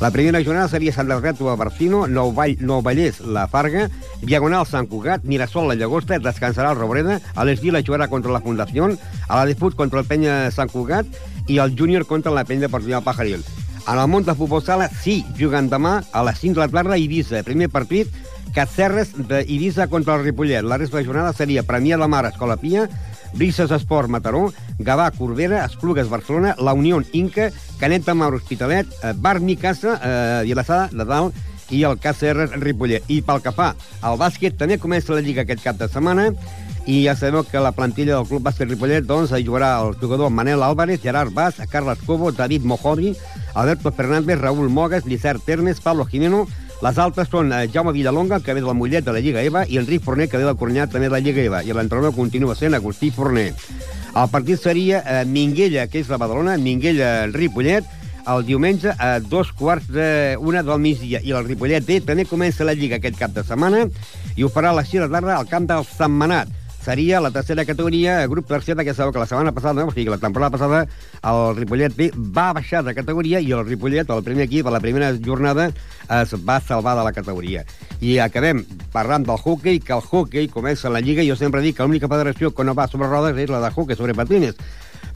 [0.01, 3.90] La primera jornada seria Sant Alberto a Barcino, Nou, Vall, nou Vallès, La Farga,
[4.25, 8.40] Diagonal Sant Cugat, Mirasol, La Llagosta, descansarà el Robreda, a les Viles jugarà contra la
[8.40, 8.88] Fundació,
[9.29, 11.05] a la de Fut contra el Penya Sant Cugat
[11.53, 13.44] i el Júnior contra la penya deportiva Pajaril.
[13.85, 16.94] En el món de futbol sala, sí, juguen demà a les 5 de la tarda
[16.94, 17.42] a Eivissa.
[17.44, 18.09] Primer partit,
[18.55, 20.62] Cacerres d'Eivissa contra el Ripollet.
[20.62, 22.88] La resta de la jornada seria Premià de Mar, Escola Pia,
[23.35, 29.12] Brises Esport, Mataró, Gavà, Corbera, Esplugues, Barcelona, La Unió, Inca, Canet de Mar, Hospitalet, eh,
[29.17, 31.35] Barni, Casa, eh, Vilassar de Dalt
[31.71, 33.03] i el Cacerres, Ripollet.
[33.09, 36.31] I pel que fa al bàsquet, també comença la Lliga aquest cap de setmana
[36.87, 40.31] i ja sabeu que la plantilla del Club Bàsquet Ripollet doncs, hi jugarà el jugador
[40.31, 43.14] Manel Álvarez, Gerard Bas, Carles Cobo, David Mojori,
[43.55, 46.47] Alberto Fernández, Raúl Mogas, Licert Termes, Pablo Jimeno,
[46.82, 49.64] les altres són eh, Jaume Villalonga, que ve de la Mollet de la Lliga EVA,
[49.70, 51.62] i Enric Forner, que ve del Cornyà, també de la Lliga EVA.
[51.64, 53.52] I l'entrenador continua sent Agustí Forner.
[54.14, 57.87] El partit seria eh, Minguella, que és la Badalona, Minguella-Ripollet,
[58.26, 61.20] el diumenge a dos quarts d'una del migdia.
[61.22, 63.84] I el Ripollet B també comença la Lliga aquest cap de setmana
[64.34, 67.31] i ho farà a les 6 de la tarda al camp del Santmenat seria la
[67.31, 70.83] tercera categoria, grup tercer, que sabeu que la setmana passada, o sigui, la temporada passada,
[71.25, 74.83] el Ripollet B va baixar de categoria i el Ripollet, el primer equip, a la
[74.85, 75.70] primera jornada,
[76.20, 77.64] es va salvar de la categoria.
[78.05, 78.61] I acabem
[78.92, 82.11] parlant del hockey, que el hockey comença la Lliga, i jo sempre dic que l'única
[82.12, 84.61] federació que no va sobre rodes és la de hockey sobre patines,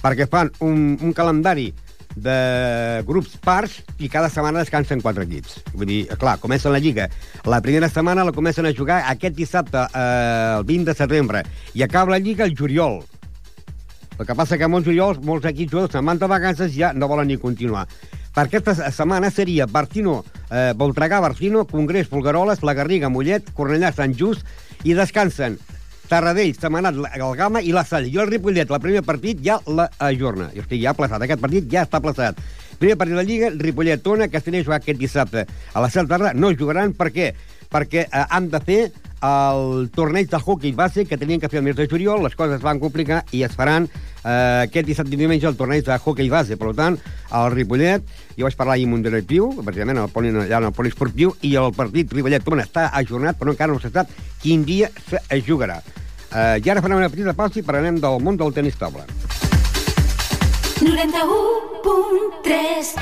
[0.00, 1.74] perquè fan un, un calendari
[2.16, 5.58] de grups pars i cada setmana descansen quatre equips.
[5.74, 7.08] Vull dir, clar, comença la Lliga.
[7.46, 11.44] La primera setmana la comencen a jugar aquest dissabte, eh, el 20 de setembre,
[11.74, 13.02] i acaba la Lliga el juliol.
[14.18, 16.92] El que passa que molts juliols, molts equips jugadors se'n van de vacances i ja
[16.92, 17.86] no volen ni continuar.
[18.34, 24.14] Per aquesta setmana seria Bartino, eh, Voltregà, Bartino, Congrés, Folgueroles, La Garriga, Mollet, Cornellà, Sant
[24.14, 24.46] Just,
[24.84, 25.58] i descansen
[26.08, 28.08] Tarradell, Setmanat, el Gama i la Salle.
[28.08, 30.48] I el Ripollet, el primer partit, ja la ajorna.
[30.54, 31.22] O sigui, ja ha plaçat.
[31.24, 32.40] Aquest partit ja està plaçat.
[32.78, 35.44] Primer partit de la Lliga, Ripollet Tona, Castellà jugar aquest dissabte.
[35.74, 36.94] A la 7 de tarda no jugaran.
[36.96, 37.32] Per què?
[37.68, 38.80] Perquè eh, han de fer
[39.20, 42.58] el torneig de hockey base que tenien que fer el mes de juliol, les coses
[42.58, 43.88] es van complicar i es faran
[44.28, 46.56] eh, aquest dissabte i diumenge el torneig de hockey base.
[46.60, 46.98] Per tant,
[47.40, 48.02] el Ripollet,
[48.36, 51.54] jo vaig parlar ahir amb un directiu, precisament al poli, allà en el poliesportiu, i
[51.60, 54.08] el partit Ripollet-Tona està ajornat, però encara no s'ha sap
[54.42, 54.86] quin dia
[55.30, 55.76] es jugarà.
[56.28, 59.04] Eh, I ara farem una petita pausa i parlarem del món del tenis taula.
[60.78, 62.94] 91.3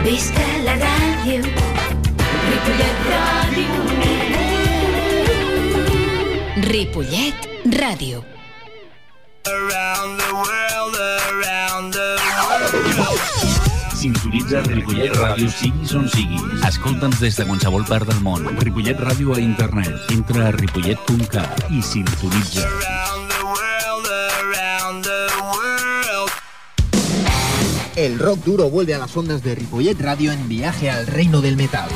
[0.00, 1.44] Visca la ràdio
[2.48, 3.80] Ripollet Ràdio
[6.70, 8.24] Ripollet Ràdio.
[14.00, 16.64] Sintonitza Ripollet Ràdio siguis on siguis.
[16.64, 18.48] Escolta'ns des de qualsevol part del món.
[18.64, 19.92] Ripollet Ràdio a internet.
[20.08, 22.64] Entra a ripollet.cat i sintonitza.
[27.94, 31.58] El rock duro vuelve a las ondas de Ripollet Radio en viaje al reino del
[31.58, 31.90] metal.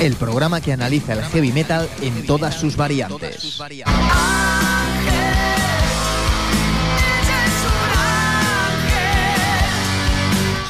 [0.00, 3.60] El programa que analiza el heavy metal en todas sus variantes.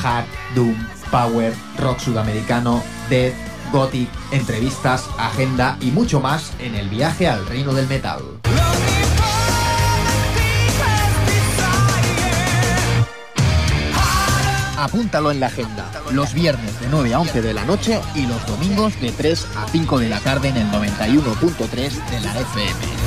[0.03, 0.75] Hard, Doom,
[1.11, 3.35] Power, Rock Sudamericano, Death,
[3.71, 8.38] Gothic, entrevistas, agenda y mucho más en el viaje al reino del metal.
[14.79, 15.91] Apúntalo en la agenda.
[16.13, 19.67] Los viernes de 9 a 11 de la noche y los domingos de 3 a
[19.67, 22.99] 5 de la tarde en el 91.3 de la FM.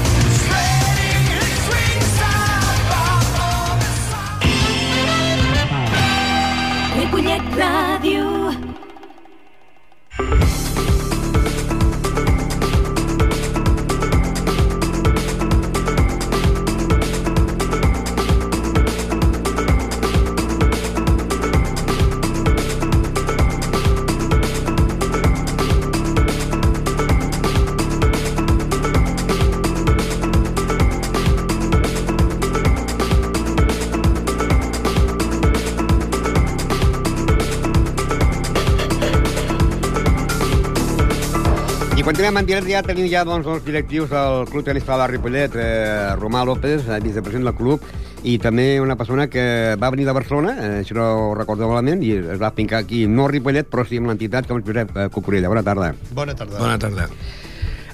[42.32, 46.16] Continuem en directe, ja tenim ja doncs, els directius del Club Tenis de Ripollet, eh,
[46.16, 47.82] Romà López, eh, vicepresident del club,
[48.24, 52.02] i també una persona que va venir de Barcelona, eh, si no ho recordo malament,
[52.02, 54.96] i es va fincar aquí, no a Ripollet, però sí amb l'entitat, com és Josep
[54.96, 55.50] eh, Cucurella.
[55.50, 55.94] Bona tarda.
[56.12, 56.58] Bona tarda.
[56.58, 57.10] Bona tarda.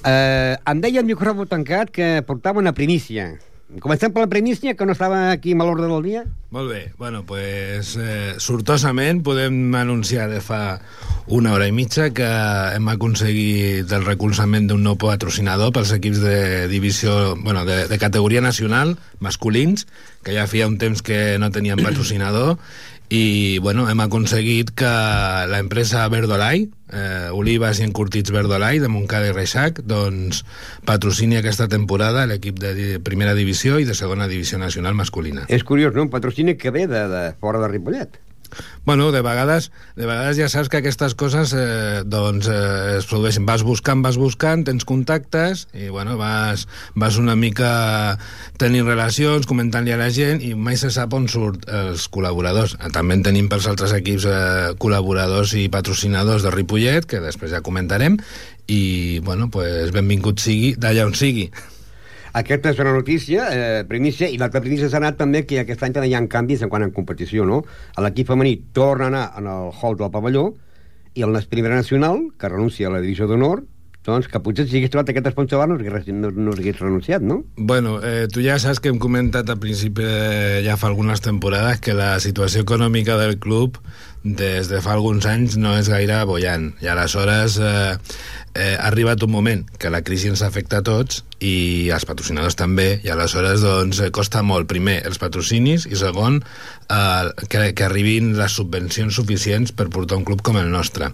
[0.04, 3.40] Eh, em deia el micròfon tancat que portava una primícia.
[3.68, 6.22] Comencem per la primícia, que no estava aquí a l'ordre del dia.
[6.50, 10.80] Molt bé, bueno, pues, eh, sortosament podem anunciar de fa
[11.26, 16.38] una hora i mitja que hem aconseguit el recolzament d'un nou patrocinador pels equips de
[16.72, 19.84] divisió, bueno, de, de categoria nacional, masculins,
[20.24, 22.56] que ja feia un temps que no tenien patrocinador,
[23.08, 24.90] i bueno, hem aconseguit que
[25.48, 30.42] l'empresa Verdolai, eh, Olives i Encurtits Verdolai, de Montcada i Reixac, doncs
[30.88, 35.46] patrocini aquesta temporada l'equip de primera divisió i de segona divisió nacional masculina.
[35.48, 36.04] És curiós, no?
[36.04, 38.20] Un patrocini que ve de, de fora de Ripollet.
[38.88, 43.46] Bueno, de vegades, de vegades ja saps que aquestes coses eh, doncs, eh, es produeixen.
[43.48, 47.70] Vas buscant, vas buscant, tens contactes i bueno, vas, vas una mica
[48.60, 52.78] tenint relacions, comentant-li a la gent i mai se sap on surt els col·laboradors.
[52.94, 57.64] També en tenim pels altres equips eh, col·laboradors i patrocinadors de Ripollet, que després ja
[57.64, 58.16] comentarem,
[58.68, 61.48] i bueno, pues, benvingut sigui d'allà on sigui.
[62.32, 65.96] Aquesta és una notícia, eh, primícia, i l'altra primícia s'ha anat també que aquest any
[65.96, 67.62] també hi ha canvis en quant a competició, no?
[67.96, 70.52] L'equip femení torna a anar en el hall del pavelló
[71.14, 73.64] i el Primera Nacional, que renuncia a la divisió d'honor,
[74.08, 77.42] doncs que potser si hagués trobat aquest sponsor no, no, no hagués renunciat, no?
[77.56, 81.82] Bueno, eh, tu ja saps que hem comentat al principi, de, ja fa algunes temporades,
[81.84, 83.76] que la situació econòmica del club
[84.36, 86.72] des de fa alguns anys no és gaire bollant.
[86.84, 87.96] I aleshores eh,
[88.54, 92.58] eh, ha arribat un moment que la crisi ens afecta a tots i als patrocinadors
[92.58, 97.86] també, i aleshores doncs, eh, costa molt, primer, els patrocinis, i segon, eh, que, que
[97.86, 101.12] arribin les subvencions suficients per portar un club com el nostre.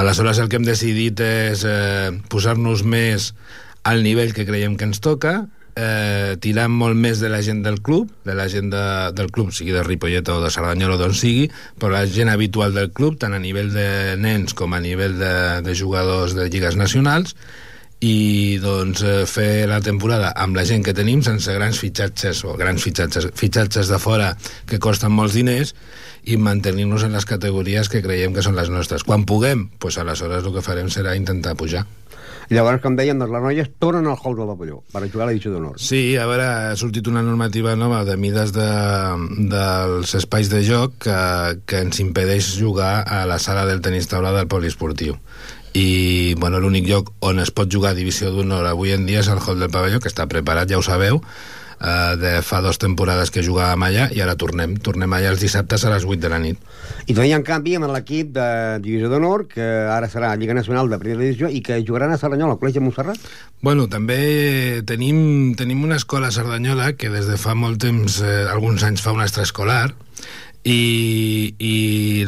[0.00, 3.32] Aleshores el que hem decidit és eh, posar-nos més
[3.84, 5.42] al nivell que creiem que ens toca,
[5.76, 8.84] eh, tirant molt més de la gent del club, de la gent de,
[9.16, 11.48] del club, sigui de Ripollet o de Cerdanyola o d'on sigui,
[11.80, 15.34] però la gent habitual del club, tant a nivell de nens com a nivell de,
[15.66, 17.34] de jugadors de lligues nacionals,
[18.04, 22.56] i doncs eh, fer la temporada amb la gent que tenim sense grans fitxatges o
[22.60, 24.34] grans fitxatges, fitxatges de fora
[24.68, 25.72] que costen molts diners
[26.24, 29.04] i mantenir-nos en les categories que creiem que són les nostres.
[29.04, 31.84] Quan puguem, doncs aleshores el que farem serà intentar pujar.
[32.52, 35.54] Llavors, com dèiem, doncs, les noies tornen al hall del pavelló per jugar a l'edició
[35.54, 35.78] d'honor.
[35.80, 38.68] Sí, a veure, ha sortit una normativa nova de mides de,
[39.52, 41.18] dels espais de joc que,
[41.64, 45.18] que ens impedeix jugar a la sala del tenis taula del poliesportiu
[45.74, 49.28] i bueno, l'únic lloc on es pot jugar a divisió d'honor avui en dia és
[49.32, 51.18] el hall del pavelló, que està preparat, ja ho sabeu,
[51.80, 55.84] eh, de fa dues temporades que jugàvem allà i ara tornem, tornem allà els dissabtes
[55.84, 56.60] a les 8 de la nit.
[57.06, 58.46] I també hi ha un canvi amb l'equip de
[58.84, 62.56] divisió d'honor, que ara serà Lliga Nacional de Primera Divisió, i que jugaran a Cerdanyola,
[62.56, 63.28] al Col·legi de Montserrat.
[63.64, 68.44] Bueno, també tenim, tenim una escola a Cerdanyola que des de fa molt temps, eh,
[68.50, 69.94] alguns anys, fa un extraescolar,
[70.64, 71.74] i, i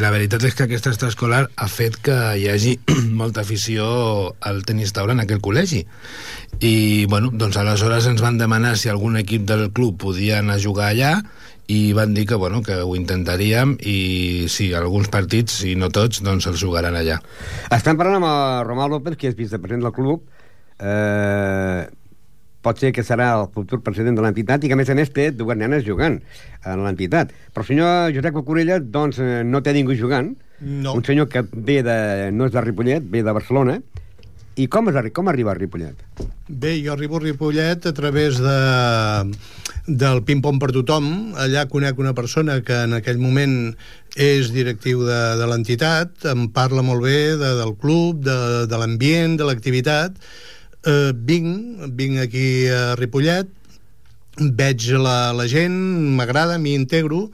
[0.00, 2.76] la veritat és que aquest extraescolar ha fet que hi hagi
[3.20, 3.86] molta afició
[4.44, 5.82] al tenis taula en aquell col·legi
[6.60, 10.62] i bueno, doncs aleshores ens van demanar si algun equip del club podia anar a
[10.62, 11.16] jugar allà
[11.66, 16.20] i van dir que, bueno, que ho intentaríem i sí, alguns partits, si no tots,
[16.22, 17.18] doncs els jugaran allà.
[17.74, 20.22] Estem parlant amb Romà López, que és vicepresident del club.
[20.78, 21.88] Eh,
[22.66, 25.12] pot ser que serà el futur president de l'entitat i que, a més a més,
[25.14, 26.18] té dues nenes jugant
[26.66, 27.34] en l'entitat.
[27.54, 30.34] Però el senyor Josep Cocorella, doncs, eh, no té ningú jugant.
[30.60, 30.96] No.
[30.96, 31.98] Un senyor que ve de,
[32.32, 33.78] no és de Ripollet, ve de Barcelona.
[34.56, 36.00] I com, és, com arriba a Ripollet?
[36.48, 38.56] Bé, jo arribo a Ripollet a través de,
[39.86, 41.10] del ping-pong per tothom.
[41.36, 43.74] Allà conec una persona que en aquell moment
[44.16, 48.38] és directiu de, de l'entitat, em parla molt bé de, del club, de,
[48.70, 50.16] de l'ambient, de l'activitat.
[50.86, 53.48] Eh, vinc, vinc aquí a Ripollet,
[54.38, 55.74] veig la, la gent,
[56.14, 57.24] m'agrada, m'hi integro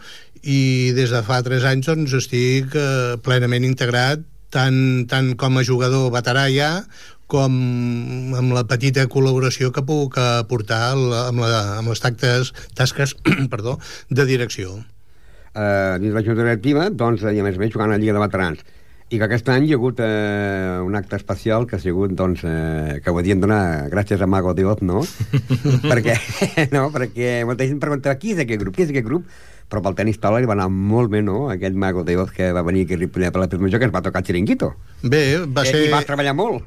[0.42, 4.22] i des de fa 3 anys doncs, estic eh, plenament integrat
[4.54, 4.78] tant,
[5.10, 6.70] tant com a jugador veterà ja
[7.32, 7.52] com
[8.36, 13.16] amb la petita col·laboració que puc aportar amb, la, amb les tactes, tasques
[13.52, 13.78] perdó,
[14.08, 14.78] de direcció.
[15.54, 18.16] eh, dins la Junta Directiva, doncs, i a més a més jugant a la Lliga
[18.16, 18.64] de Veterans.
[19.12, 22.46] I que aquest any hi ha hagut eh, un acte especial que ha sigut, doncs,
[22.48, 25.02] eh, que ho havien donar gràcies a Mago Dios, no?
[25.90, 26.14] perquè,
[26.72, 26.86] no?
[26.94, 29.26] perquè molta gent preguntava qui és aquest grup, qui és aquest grup?
[29.72, 31.46] Però pel tenis taula li va anar molt bé, no?
[31.52, 34.02] Aquest Mago Dios que va venir aquí a Ripollet per la Major, que ens va
[34.04, 34.70] tocar el xiringuito.
[35.02, 35.82] Bé, va I ser...
[35.82, 36.64] aquí va treballar molt.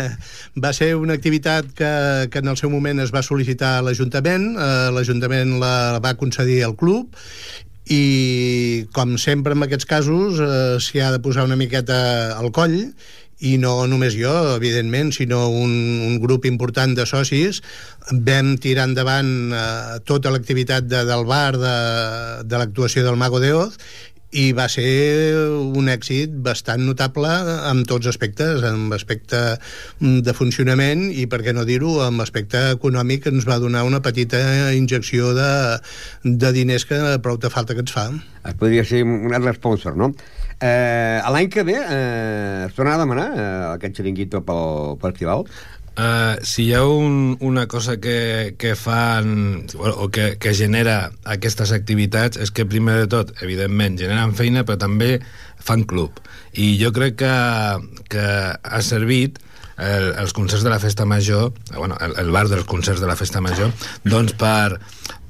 [0.64, 1.90] va ser una activitat que,
[2.30, 6.62] que en el seu moment es va sol·licitar a l'Ajuntament, eh, l'Ajuntament la va concedir
[6.66, 7.18] al club
[7.88, 12.76] i com sempre en aquests casos eh, s'hi ha de posar una miqueta al coll
[13.40, 15.72] i no només jo, evidentment, sinó un,
[16.04, 17.62] un grup important de socis,
[18.12, 21.76] vam tirar endavant eh, tota l'activitat de, del bar, de,
[22.44, 23.78] de l'actuació del Mago de Oz,
[24.30, 24.86] i va ser
[25.74, 27.30] un èxit bastant notable
[27.70, 29.40] en tots aspectes, en aspecte
[29.98, 34.02] mm, de funcionament i, per què no dir-ho, en aspecte econòmic ens va donar una
[34.04, 34.40] petita
[34.76, 35.52] injecció de,
[36.22, 38.10] de diners que prou de falta que ens fa.
[38.46, 40.14] Es podria ser un altre sponsor, no?
[40.60, 43.44] Eh, L'any que ve eh, es tornarà a demanar eh,
[43.78, 45.46] aquest xiringuito pel, pel festival?
[46.00, 51.74] Uh, si hi ha un, una cosa que, que fan o que, que genera aquestes
[51.76, 55.18] activitats és que primer de tot, evidentment, generen feina però també
[55.60, 56.16] fan club.
[56.56, 57.34] I jo crec que,
[58.08, 59.42] que ha servit
[59.76, 63.18] el, els concerts de la festa major bueno, el, el bar dels concerts de la
[63.20, 63.68] festa major
[64.08, 64.80] doncs per,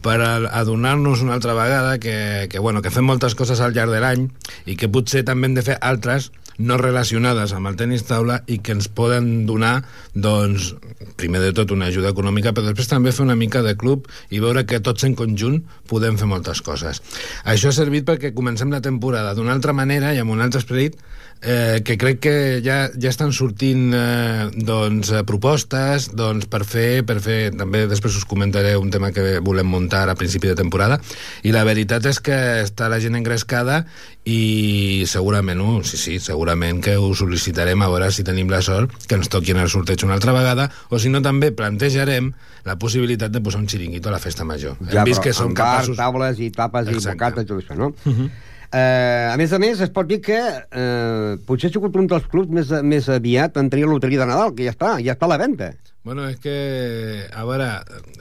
[0.07, 4.03] per adonar-nos una altra vegada que, que, bueno, que fem moltes coses al llarg de
[4.03, 4.29] l'any
[4.71, 8.59] i que potser també hem de fer altres no relacionades amb el tenis taula i
[8.65, 9.81] que ens poden donar,
[10.15, 10.75] doncs,
[11.21, 14.41] primer de tot una ajuda econòmica, però després també fer una mica de club i
[14.43, 17.03] veure que tots en conjunt podem fer moltes coses.
[17.45, 20.99] Això ha servit perquè comencem la temporada d'una altra manera i amb un altre esperit
[21.43, 22.35] eh, que crec que
[22.65, 28.17] ja, ja estan sortint eh, doncs, eh, propostes doncs, per fer, per fer, també després
[28.19, 31.01] us comentaré un tema que volem muntar a principi de temporada,
[31.43, 33.85] i la veritat és que està la gent engrescada
[34.29, 38.93] i segurament, uh, sí, sí, segurament que ho sol·licitarem a veure si tenim la sort
[39.09, 42.35] que ens toqui en el sorteig una altra vegada, o si no també plantejarem
[42.69, 44.77] la possibilitat de posar un xiringuito a la festa major.
[44.85, 45.97] Ja, Hem vist que som capaços...
[45.97, 47.17] taules i tapes i Exacte.
[47.17, 47.95] bocates i tot això, no?
[48.05, 48.31] Uh -huh.
[48.71, 52.27] Eh, a més a més, es pot dir que eh, potser ha sigut un dels
[52.31, 55.27] clubs més, més aviat en tenir la loteria de Nadal, que ja està, ja està
[55.27, 55.73] a la venda.
[56.03, 57.67] Bueno, és que, a veure,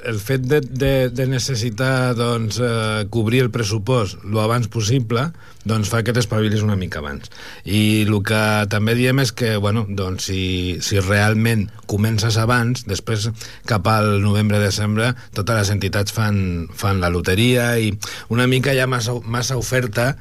[0.09, 5.29] el fet de, de, de necessitar doncs, eh, cobrir el pressupost lo abans possible
[5.69, 7.29] doncs fa que t'espavilis una mica abans.
[7.63, 8.41] I el que
[8.71, 10.41] també diem és que, bueno, doncs, si,
[10.83, 13.29] si realment comences abans, després
[13.69, 17.93] cap al novembre-desembre totes les entitats fan, fan la loteria i
[18.33, 20.13] una mica hi ha massa, massa oferta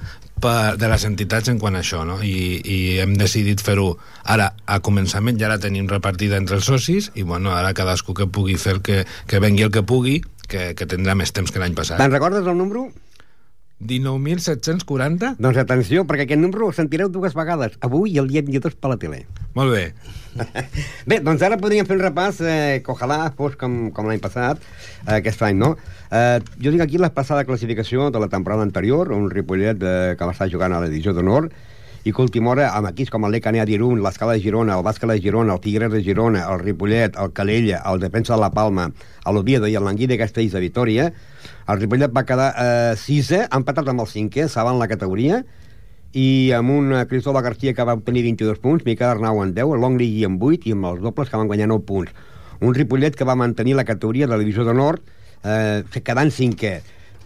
[0.43, 2.19] per, de les entitats en quant a això, no?
[2.23, 3.93] I, i hem decidit fer-ho
[4.25, 8.29] ara a començament, ja la tenim repartida entre els socis i bueno, ara cadascú que
[8.31, 11.61] pugui fer el que, que vengui el que pugui, que, que tindrà més temps que
[11.63, 12.01] l'any passat.
[12.01, 12.89] Te'n recordes el número?
[13.79, 15.37] 19.740?
[15.39, 18.91] Doncs atenció, perquè aquest número ho sentireu dues vegades, avui i el dia 22 per
[18.91, 19.21] la tele.
[19.55, 19.85] Molt bé.
[21.09, 24.61] Bé, doncs ara podríem fer un repàs eh, que ojalà fos com, com l'any passat,
[25.07, 25.73] eh, aquest any, no?
[26.11, 30.29] Eh, jo dic aquí la passada classificació de la temporada anterior, un Ripollet eh, que
[30.29, 31.51] va estar jugant a l'edició d'honor,
[32.05, 35.11] i que última hora, amb equips com el Lecanea d'Irun, l'Escala de Girona, el Bàsquet
[35.11, 38.89] de Girona, el Tigres de Girona, el Ripollet, el Calella, el Defensa de la Palma,
[39.29, 41.11] l'Oviedo i el Languí de Castells de Vitoria,
[41.69, 45.43] el Ripollet va quedar eh, sisè, empatat amb el cinquè, saben la categoria,
[46.17, 49.75] i amb un eh, Cristóbal García que va obtenir 22 punts, Miquel Arnau en 10,
[49.77, 52.15] el Longli en 8 i amb els dobles que van guanyar 9 punts.
[52.65, 55.05] Un Ripollet que va mantenir la categoria de la divisió de nord
[55.45, 56.79] eh, quedant cinquè.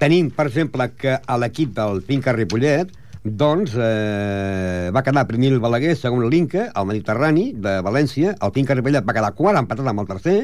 [0.02, 2.90] Tenim, per exemple, que a l'equip del Finca Ripollet
[3.22, 8.74] doncs eh, va quedar primer el Balaguer, segon l'Inca, el Mediterrani de València, el Finca
[8.74, 10.38] Ripollet va quedar quart, empatat amb el tercer,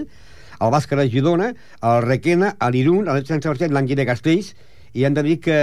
[0.61, 1.53] el Bàsquet de Girona,
[1.83, 4.55] el Requena, l'Irun, el Sant Sebastià de Castells,
[4.95, 5.55] i hem de dir que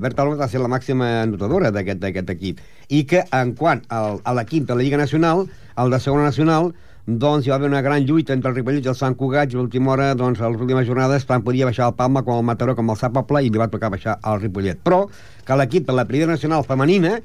[0.00, 2.60] Berta López va ser la màxima anotadora d'aquest equip.
[2.88, 5.46] I que, en quant al, a l'equip de la Lliga Nacional,
[5.78, 6.72] el de segona nacional,
[7.06, 9.56] doncs hi va haver una gran lluita entre el Ripollet i el Sant Cugat i
[9.56, 12.44] a l'última hora, doncs, a les últimes jornades tant podia baixar el Palma com el
[12.46, 14.78] Mataró com el Sant Poble i li va tocar baixar al Ripollet.
[14.84, 15.08] Però
[15.46, 17.16] que l'equip de la primera nacional femenina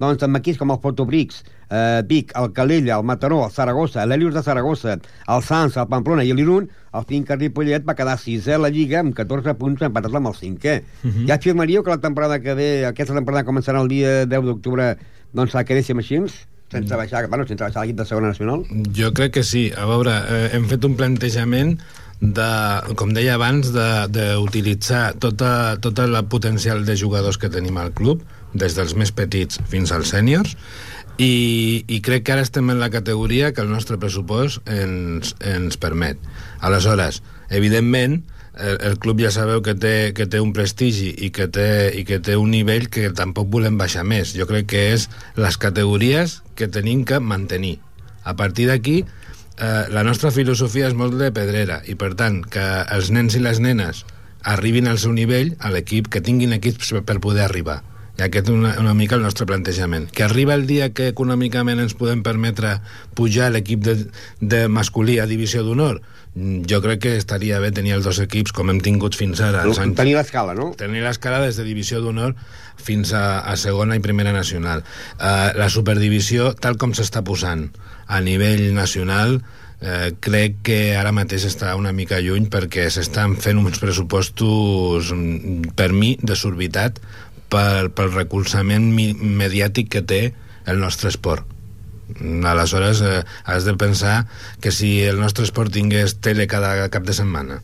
[0.00, 4.34] doncs amb equips com el Fotobrics, eh, Vic, el Calella, el Mataró, el Saragossa, l'Helios
[4.34, 8.62] de Saragossa, el Sants, el Pamplona i l'Irun, el Finca Ripollet va quedar sisè a
[8.62, 10.80] la Lliga amb 14 punts empatat amb el cinquè.
[11.02, 11.26] Uh -huh.
[11.28, 14.96] Ja afirmaríeu que la temporada que ve, aquesta temporada començarà el dia 10 d'octubre,
[15.32, 16.20] doncs la quedéssim així?
[16.70, 18.64] Sense baixar, bueno, sense baixar l'equip de segona nacional?
[18.92, 19.72] Jo crec que sí.
[19.76, 21.78] A veure, eh, hem fet un plantejament
[22.20, 28.22] de, com deia abans, d'utilitzar tota, tota el potencial de jugadors que tenim al club,
[28.56, 30.56] des dels més petits fins als sèniors,
[31.18, 35.78] i, i crec que ara estem en la categoria que el nostre pressupost ens, ens
[35.80, 36.20] permet.
[36.60, 38.20] Aleshores, evidentment,
[38.56, 42.04] el, el club ja sabeu que té, que té un prestigi i que, té, i
[42.08, 44.34] que té un nivell que tampoc volem baixar més.
[44.36, 47.78] Jo crec que és les categories que tenim que mantenir.
[48.24, 52.64] A partir d'aquí, eh, la nostra filosofia és molt de pedrera i, per tant, que
[52.92, 54.04] els nens i les nenes
[54.46, 57.82] arribin al seu nivell a l'equip, que tinguin equips per poder arribar.
[58.16, 60.08] I aquest és una, una mica el nostre plantejament.
[60.08, 62.78] Que arriba el dia que econòmicament ens podem permetre
[63.18, 63.96] pujar l'equip de,
[64.40, 66.00] de masculí a divisió d'honor,
[66.34, 69.66] mm, jo crec que estaria bé tenir els dos equips com hem tingut fins ara.
[69.68, 69.98] Els anys.
[70.00, 70.70] Tenir l'escala, no?
[70.80, 72.32] Tenir l'escala des de divisió d'honor
[72.80, 74.84] fins a, a segona i primera nacional.
[75.20, 77.68] Uh, la superdivisió, tal com s'està posant
[78.06, 79.40] a nivell nacional,
[79.80, 85.74] eh, crec que ara mateix està una mica lluny perquè s'estan fent uns pressupostos mm,
[85.76, 87.00] per mi desorbitat
[87.56, 90.22] per, pel recolzament mediàtic que té
[90.66, 91.56] el nostre esport.
[92.46, 94.28] Aleshores, eh, has de pensar
[94.60, 97.56] que si el nostre esport tingués tele cada cap de setmana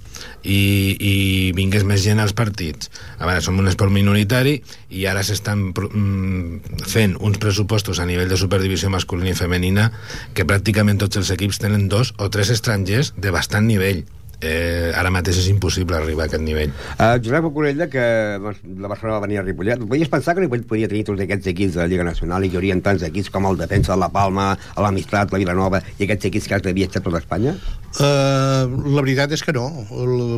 [0.42, 1.14] i, i
[1.54, 2.90] vingués més gent als partits,
[3.20, 4.56] a veure, som un esport minoritari
[4.90, 9.92] i ara s'estan mm, fent uns pressupostos a nivell de superdivisió masculina i femenina
[10.34, 14.02] que pràcticament tots els equips tenen dos o tres estrangers de bastant nivell
[14.42, 16.72] eh, ara mateix és impossible arribar a aquest nivell.
[16.96, 20.90] Uh, Josep Ocorella, que la Barcelona va venir a Ripollet, podies pensar que Ripollet podia
[20.90, 23.46] tenir tots aquests equips de la Lliga Nacional i que hi haurien tants equips com
[23.48, 27.04] el Defensa de la Palma, l'Amistrat, la Vilanova i aquests equips que has de viatjar
[27.06, 27.54] tot Espanya?
[27.92, 29.68] Uh, la veritat és que no.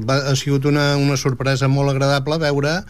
[0.05, 2.81] Va, ha sigut una, una sorpresa molt agradable veure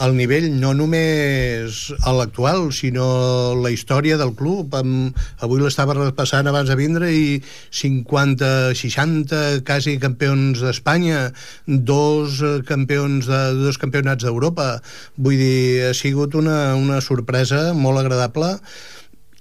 [0.00, 4.74] el nivell no només a l'actual, sinó la història del club.
[4.74, 7.42] Avui l'estava repassant abans de vindre i
[7.82, 11.28] 50, 60 quasi campions d'Espanya,
[11.66, 14.80] dos campions de dos campionats d'Europa.
[15.18, 18.56] Vull dir, ha sigut una, una sorpresa molt agradable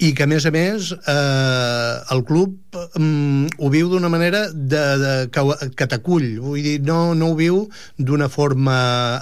[0.01, 4.81] i que a més a més eh, el club mm, ho viu d'una manera de,
[5.01, 5.43] de, que,
[5.77, 6.25] que t'acull.
[6.41, 7.59] Vull dir, no, no ho viu
[8.01, 8.77] d'una forma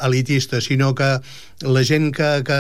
[0.08, 1.18] elitista, sinó que
[1.68, 2.60] la gent que, que,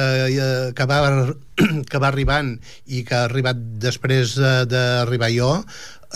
[0.76, 1.00] que, va,
[1.90, 2.58] que va arribant
[2.88, 4.36] i que ha arribat després
[4.68, 5.54] d'arribar jo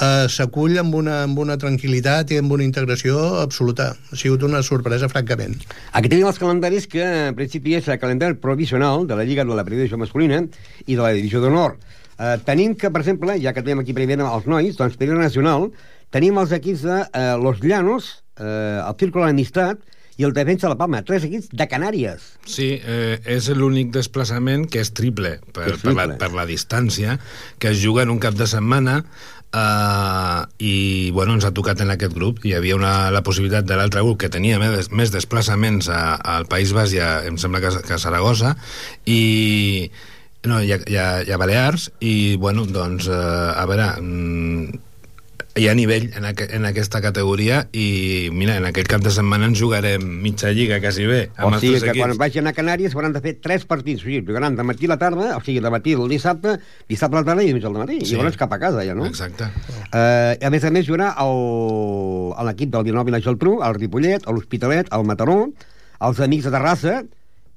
[0.02, 3.92] eh, s'acull amb una, amb una tranquil·litat i amb una integració absoluta.
[4.12, 5.60] Ha sigut una sorpresa, francament.
[5.94, 9.56] Aquí tenim els calendaris que, en principi, és el calendari provisional de la Lliga de
[9.56, 10.44] la Primera Divisió Masculina
[10.86, 11.78] i de la Divisió d'Honor.
[12.20, 15.72] Eh, tenim que, per exemple, ja que tenim aquí primer els nois, doncs, Primera Nacional,
[16.14, 19.82] tenim els equips de eh, Los Llanos, eh, el Círculo d'Amistat,
[20.18, 22.26] i el Defensa de la Palma, tres equips de Canàries.
[22.46, 25.96] Sí, eh, és l'únic desplaçament que és triple per, és triple.
[25.96, 27.18] Per, la, per la distància,
[27.58, 29.02] que es juga en un cap de setmana
[29.54, 32.40] Uh, i bueno, ens ha tocat en aquest grup.
[32.42, 36.48] Hi havia una, la possibilitat de l'altre grup que tenia més, més desplaçaments a, al
[36.50, 38.56] País Basc i a, em sembla que, que a Saragossa
[39.06, 39.92] i
[40.50, 44.82] no, hi ha, hi ha, hi ha Balears i bueno, doncs uh, a veure mm,
[45.54, 49.46] hi ha nivell en, aqu en aquesta categoria i mira, en aquest cap de setmana
[49.52, 52.00] ens jugarem mitja lliga quasi bé amb o sigui que equips.
[52.02, 54.94] quan vagin a Canàries hauran de fer tres partits, o sigui, jugaran de matí a
[54.96, 56.56] la tarda o sigui, de matí el dissabte
[56.90, 58.16] dissabte a la tarda i diumenge al matí, sí.
[58.16, 59.06] i llavors cap a casa ja, no?
[59.06, 61.12] Exacte uh, a més a més jugarà
[62.50, 65.38] l'equip del Vilanova i la Geltrú, el Ripollet l'Hospitalet, el Mataró
[66.02, 66.96] els Amics de Terrassa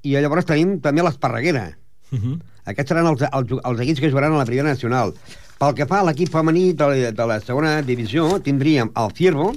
[0.05, 2.21] i llavors tenim també l'Esparreguera uh mhm.
[2.21, 2.37] -huh.
[2.67, 5.15] Aquests seran els, els, els equips que jugaran a la primera nacional.
[5.57, 9.53] Pel que fa a l'equip femení de, de la segona divisió, tindríem el Ciervo,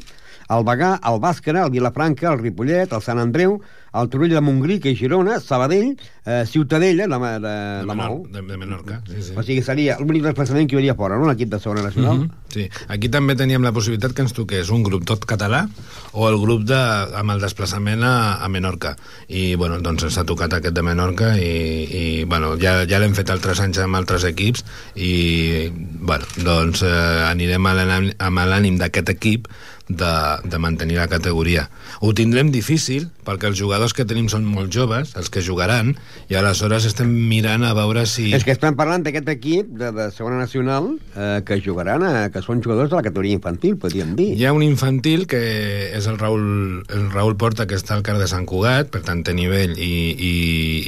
[0.51, 3.61] el Bagà, el Bàscara, el Vilafranca, el Ripollet, el Sant Andreu,
[3.95, 7.55] el Turull de Montgrí, que és Girona, Sabadell, eh, Ciutadella, la, de, de,
[7.87, 9.01] de, Menor, de, de Menorca.
[9.09, 9.35] Sí, sí.
[9.35, 12.19] O sigui, seria l'únic desplaçament que hi hauria fora, no?, l'equip de segona nacional.
[12.19, 12.37] Mm -hmm.
[12.51, 15.69] Sí, aquí també teníem la possibilitat que ens toqués un grup tot català
[16.13, 16.81] o el grup de,
[17.15, 18.97] amb el desplaçament a, a Menorca.
[19.29, 23.31] I, bueno, doncs s'ha tocat aquest de Menorca i, i bueno, ja, ja l'hem fet
[23.31, 25.71] altres anys amb altres equips i,
[26.01, 29.47] bueno, doncs eh, anirem amb l'ànim d'aquest equip
[29.91, 30.15] de,
[30.47, 31.67] de mantenir la categoria.
[32.01, 35.93] Ho tindrem difícil perquè els jugadors que tenim són molt joves, els que jugaran,
[36.31, 38.31] i aleshores estem mirant a veure si...
[38.37, 42.43] És que estem parlant d'aquest equip de, de segona nacional eh, que jugaran, a, que
[42.47, 44.31] són jugadors de la categoria infantil, podríem dir.
[44.39, 45.43] Hi ha un infantil que
[45.91, 46.47] és el Raül,
[46.89, 49.93] el Raül Porta, que està al car de Sant Cugat, per tant té nivell i,
[50.15, 50.33] i,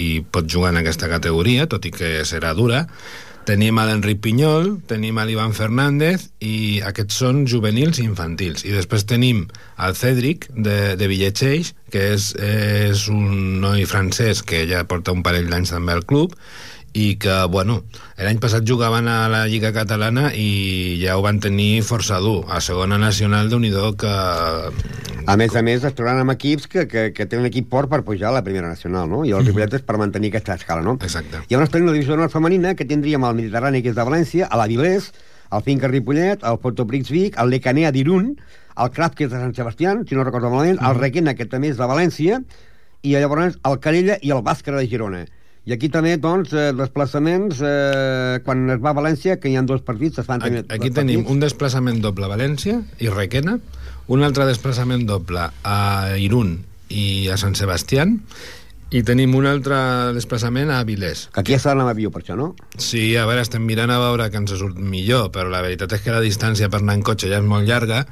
[0.07, 2.87] i pot jugar en aquesta categoria, tot i que serà dura.
[3.43, 8.63] Tenim a l'Enric Pinyol, tenim a l'Ivan Fernández i aquests són juvenils i infantils.
[8.63, 9.49] I després tenim
[9.83, 15.25] al Cédric de, de Villetxeix, que és, és un noi francès que ja porta un
[15.27, 16.39] parell d'anys també al club
[16.93, 17.79] i que, bueno,
[18.21, 22.45] l'any passat jugaven a la Lliga Catalana i ja ho van tenir força dur.
[22.53, 24.13] A segona nacional, de nhi que...
[25.23, 28.03] A més a més, es trobaran amb equips que, que, que tenen equip fort per
[28.05, 29.25] pujar a la primera nacional, no?
[29.25, 30.99] I el Ripollet és per mantenir aquesta escala, no?
[31.01, 31.45] Exacte.
[31.49, 34.49] I llavors tenim la divisió nord femenina, que tindríem el Mediterrani, que és de València,
[34.51, 35.13] a l'Avilés,
[35.53, 38.35] el Finca Ripollet, el Fotoprix Vic, el Lecanea d'Irun,
[38.83, 41.73] el Craft, que és de Sant Sebastià, si no recordo malament, el Requena, que també
[41.73, 42.43] és de València,
[43.03, 45.25] i llavors el Carella i el Bàscara de Girona.
[45.63, 49.63] I aquí també, doncs, eh, desplaçaments, eh, quan es va a València, que hi ha
[49.63, 51.31] dos partits, es fan també Aquí tenim partits.
[51.31, 53.61] un desplaçament doble a València i Requena,
[54.09, 58.19] un altre desplaçament doble a Irún i a Sant Sebastián,
[58.93, 59.77] i tenim un altre
[60.13, 61.29] desplaçament a Avilés.
[61.33, 62.51] Que aquí estan amb avió, per això, no?
[62.77, 66.03] Sí, a veure, estem mirant a veure que ens surt millor, però la veritat és
[66.05, 68.05] que la distància per anar en cotxe ja és molt llarga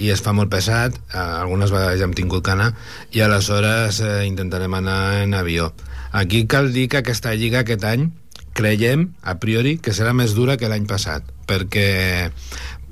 [0.00, 2.72] i es fa molt pesat, eh, algunes vegades ja hem tingut que anar,
[3.12, 5.72] i aleshores eh, intentarem anar en avió.
[6.12, 8.10] Aquí cal dir que aquesta lliga aquest any
[8.52, 12.28] creiem, a priori, que serà més dura que l'any passat, perquè,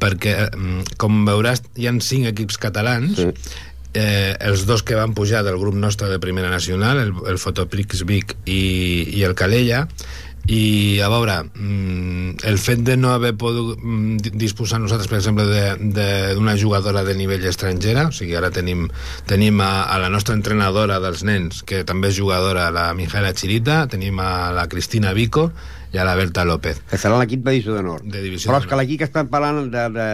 [0.01, 3.29] perquè mm, com veuràs, hi han cinc equips catalans, sí.
[3.93, 8.07] eh, els dos que van pujar del grup nostre de Primera Nacional, el, el Fotoprix
[8.09, 8.63] Vic i,
[9.21, 9.87] i el Calella,
[10.49, 15.19] i a veure mm, el fet de no haver pogut mm, di- disposar nosaltres per
[15.21, 18.87] exemple d'una jugadora de nivell estrangera o sigui ara tenim,
[19.27, 23.85] tenim a, a la nostra entrenadora dels nens que també és jugadora, la Mijaela Chirita
[23.91, 25.51] tenim a la Cristina Vico
[25.93, 28.05] i a la Berta López Que serà l'equip de Divisió de Nord.
[28.07, 30.07] de Divisió Però és que l'equip que estan parlant de, de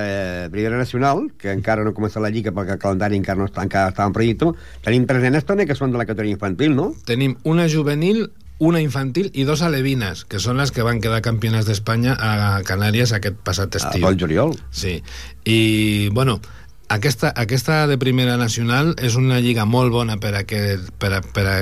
[0.52, 3.62] Primera Nacional, que encara no ha començat la Lliga perquè el calendari encara no està,
[3.66, 4.50] encara està en projecte,
[4.84, 6.94] tenim tres nenes també que són de la categoria infantil, no?
[7.04, 8.24] Tenim una juvenil,
[8.58, 12.30] una infantil i dos alevines, que són les que van quedar campiones d'Espanya a
[12.64, 14.06] Canàries aquest passat estiu.
[14.06, 14.56] pel juliol.
[14.72, 15.02] Sí.
[15.44, 16.40] I, bueno,
[16.88, 21.20] aquesta, aquesta de primera nacional és una lliga molt bona per, a aquest, per, a,
[21.20, 21.56] per, a,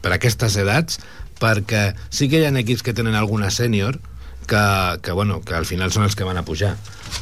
[0.00, 1.02] per a aquestes edats,
[1.38, 4.00] perquè sí que hi ha equips que tenen alguna sènior,
[4.48, 6.74] que, que, bueno, que al final són els que van a pujar.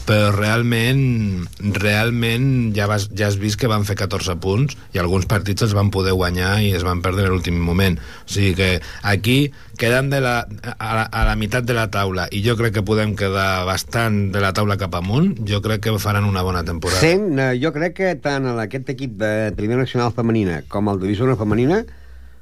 [0.06, 1.46] Però realment
[1.76, 5.74] realment ja, vas, ja has vist que van fer 14 punts i alguns partits els
[5.76, 7.98] van poder guanyar i es van perdre a l'últim moment.
[8.24, 8.70] O sigui que
[9.02, 12.78] aquí quedant de la, a, la, a la meitat de la taula i jo crec
[12.78, 16.64] que podem quedar bastant de la taula cap amunt jo crec que faran una bona
[16.64, 17.02] temporada.
[17.02, 21.28] Eh, jo crec que tant en aquest equip de Primera Nacional femenina com el Divisió
[21.36, 21.82] femenina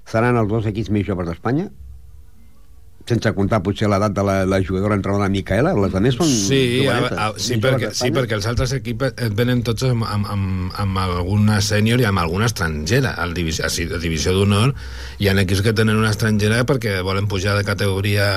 [0.09, 1.71] seran els dos equips més joves d'Espanya
[3.09, 6.97] sense comptar potser l'edat de la, la jugadora entrenadora Micaela, les altres són Sí, a,
[7.05, 11.01] a, sí, perquè, sí, perquè els altres equips et venen tots amb, amb, amb, amb
[11.03, 13.13] alguna sènior i amb alguna estrangera.
[13.21, 14.73] Al divisió, a divisió d'honor
[15.21, 18.29] hi ha equips que tenen una estrangera perquè volen pujar de categoria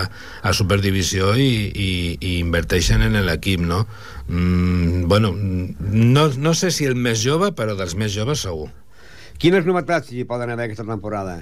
[0.43, 3.85] a superdivisió i, i, i inverteixen en l'equip, no?
[4.27, 8.67] Mm, bueno, no, no sé si el més jove, però dels més joves segur.
[9.39, 11.39] Quines novetats hi poden haver aquesta temporada?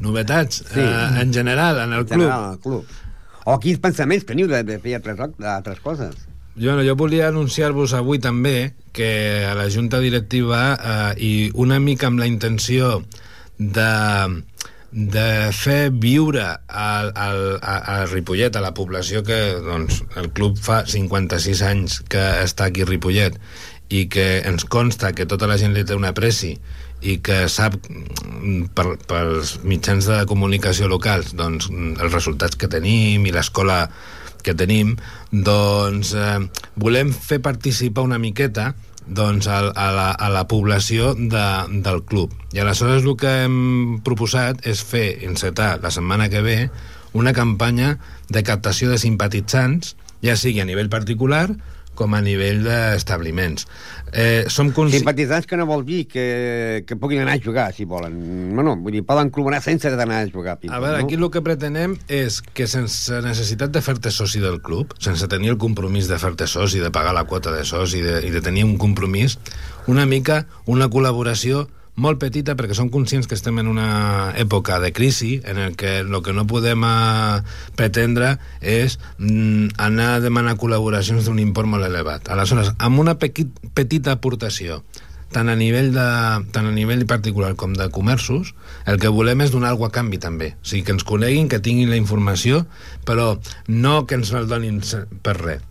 [0.00, 0.62] Novetats?
[0.72, 0.80] Sí.
[0.80, 2.18] Eh, en general, en el En club?
[2.20, 2.86] general, al club.
[3.46, 6.16] O quins pensaments teniu de, de fer altres, altres coses?
[6.56, 11.78] Jo, no, jo volia anunciar-vos avui també que a la Junta Directiva eh, i una
[11.80, 13.02] mica amb la intenció
[13.58, 13.90] de,
[14.90, 20.56] de fer viure al, al, a, a Ripollet, a la població que doncs, el club
[20.58, 23.36] fa 56 anys que està aquí a Ripollet
[23.92, 26.56] i que ens consta que tota la gent li té una pressi
[27.06, 32.70] i que sap mm, per, pels mitjans de comunicació locals doncs, mm, els resultats que
[32.72, 33.84] tenim i l'escola
[34.46, 34.94] que tenim,
[35.30, 36.38] doncs eh,
[36.78, 38.72] volem fer participar una miqueta
[39.06, 41.46] doncs, a, a, la, a la població de,
[41.82, 42.34] del club.
[42.54, 43.58] I aleshores el que hem
[44.06, 46.58] proposat és fer, encetar la setmana que ve,
[47.16, 47.96] una campanya
[48.28, 49.94] de captació de simpatitzants,
[50.26, 51.48] ja sigui a nivell particular
[51.96, 53.66] com a nivell d'establiments.
[54.12, 55.00] Eh, som consci...
[55.00, 58.16] Simpatitzants que no vol dir que, que puguin anar a jugar, si volen.
[58.54, 60.58] No, no, vull dir, poden col·laborar sense anar a jugar.
[60.68, 64.94] A veure, aquí el que pretenem és que sense necessitat de fer-te soci del club,
[65.02, 68.20] sense tenir el compromís de fer-te soci, de pagar la quota de soci i de,
[68.28, 69.38] i de tenir un compromís,
[69.90, 71.66] una mica una col·laboració
[71.96, 75.98] molt petita perquè som conscients que estem en una època de crisi en el que
[76.04, 77.40] el que no podem eh,
[77.76, 82.28] pretendre és mm, anar a demanar col·laboracions d'un import molt elevat.
[82.32, 84.82] Aleshores, amb una pequi, petita aportació
[85.32, 86.08] tant a nivell de,
[86.54, 88.54] tant a nivell particular com de comerços,
[88.86, 90.52] el que volem és donar alguna a canvi també.
[90.62, 92.64] O sigui, que ens coneguin, que tinguin la informació,
[93.04, 93.34] però
[93.68, 94.80] no que ens el donin
[95.26, 95.64] per res.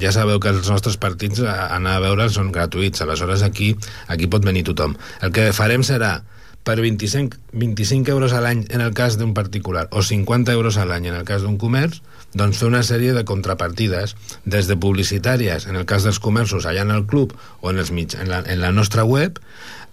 [0.00, 3.74] Ja sabeu que els nostres partits a anar a veure són gratuïts, aleshores aquí,
[4.08, 4.96] aquí pot venir tothom.
[5.20, 6.20] El que farem serà
[6.64, 10.84] per 25, 25 euros a l'any en el cas d'un particular o 50 euros a
[10.88, 12.00] l'any en el cas d'un comerç,
[12.36, 16.84] doncs fer una sèrie de contrapartides, des de publicitàries, en el cas dels comerços, allà
[16.86, 19.40] en el club o en, els mig, en, la, en la nostra web,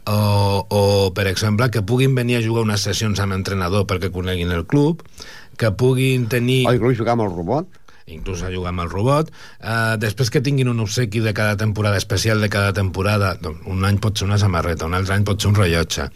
[0.07, 0.81] o, o,
[1.15, 5.03] per exemple, que puguin venir a jugar unes sessions amb entrenador perquè coneguin el club,
[5.57, 6.61] que puguin tenir...
[6.69, 7.67] O jugar amb el robot.
[8.07, 9.31] Inclús a jugar amb el robot.
[9.59, 13.83] Uh, després que tinguin un obsequi de cada temporada, especial de cada temporada, doncs un
[13.83, 16.07] any pot ser una samarreta, un altre any pot ser un rellotge.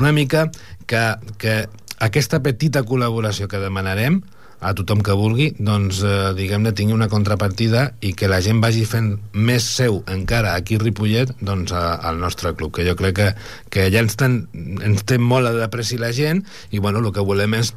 [0.00, 0.46] Una mica
[0.88, 1.02] que,
[1.36, 1.58] que
[2.00, 4.22] aquesta petita col·laboració que demanarem
[4.64, 8.86] a tothom que vulgui, doncs, eh, diguem-ne, tingui una contrapartida i que la gent vagi
[8.88, 13.16] fent més seu encara aquí a Ripollet doncs, a, al nostre club, que jo crec
[13.18, 13.28] que,
[13.68, 16.40] que ja ens, ten, ens té molt a d'apreci la gent
[16.72, 17.74] i bueno, el que volem és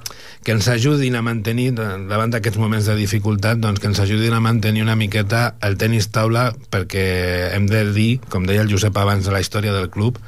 [0.47, 4.43] que ens ajudin a mantenir, davant d'aquests moments de dificultat, doncs que ens ajudin a
[4.43, 7.07] mantenir una miqueta el tenis taula perquè
[7.51, 10.21] hem de dir, com deia el Josep abans de la història del club,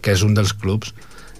[0.00, 0.94] que és un dels clubs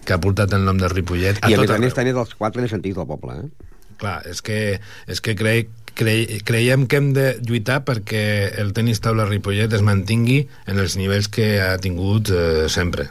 [0.06, 2.62] que ha portat el nom de Ripollet a I a més a més dels quatre
[2.62, 3.72] més antics del poble, eh?
[4.00, 4.78] Clar, és que,
[5.08, 6.16] és que crec, cre,
[6.46, 8.24] creiem que hem de lluitar perquè
[8.60, 13.10] el tenis taula Ripollet es mantingui en els nivells que ha tingut eh, sempre.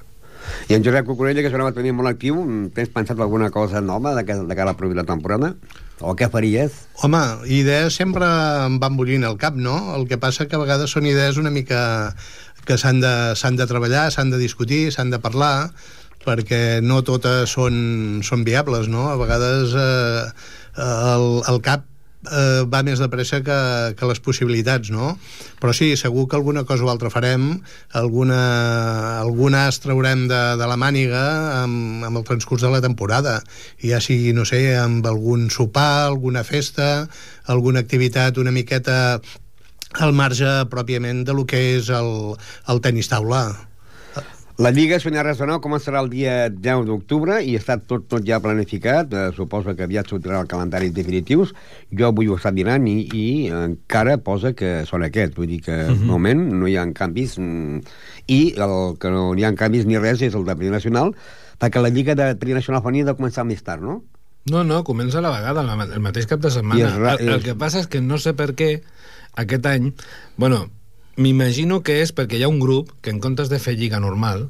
[0.69, 2.38] I en Josep Cucurella, que sonava tenir molt actiu,
[2.75, 5.55] tens pensat alguna cosa nova de, de cara a la temporada?
[6.01, 6.73] O què faries?
[7.01, 8.27] Home, idees sempre
[8.65, 9.95] em van bullint al cap, no?
[9.95, 12.13] El que passa que a vegades són idees una mica
[12.65, 15.71] que s'han de, s'han de treballar, s'han de discutir, s'han de parlar,
[16.25, 19.07] perquè no totes són, són viables, no?
[19.11, 20.25] A vegades eh,
[20.78, 21.86] el, el cap
[22.32, 23.57] eh, va més de pressa que,
[23.97, 25.13] que les possibilitats, no?
[25.61, 27.47] Però sí, segur que alguna cosa o altra farem,
[27.93, 28.41] alguna,
[29.21, 31.23] alguna es traurem de, de la màniga
[31.61, 33.39] amb, amb el transcurs de la temporada,
[33.84, 37.07] ja sigui, no sé, amb algun sopar, alguna festa,
[37.45, 39.21] alguna activitat una miqueta
[39.95, 42.36] al marge pròpiament de lo que és el,
[42.67, 43.45] el tenis taula.
[44.58, 48.24] La Lliga Sonia Res de Nou començarà el dia 10 d'octubre i està tot, tot
[48.24, 49.12] ja planificat.
[49.12, 51.51] Eh, suposo que aviat sortirà el calendari definitius.
[51.91, 55.36] Jo avui ho he estat mirant i, i encara posa que són aquests.
[55.36, 56.08] Vull dir que, uh -huh.
[56.08, 57.82] moment, no hi ha canvis mm,
[58.28, 61.12] i el que no hi ha canvis ni res és el de Nacional,
[61.60, 64.03] perquè la Lliga de Primera Nacional ha de començar més tard, no?
[64.49, 66.80] No, no, comença a la vegada, el mateix cap de I setmana.
[66.80, 68.84] és El, el que passa és que no sé per què
[69.36, 69.93] aquest any...
[70.38, 70.70] Bueno,
[71.18, 74.47] m'imagino que és perquè hi ha un grup que en comptes de fer lliga normal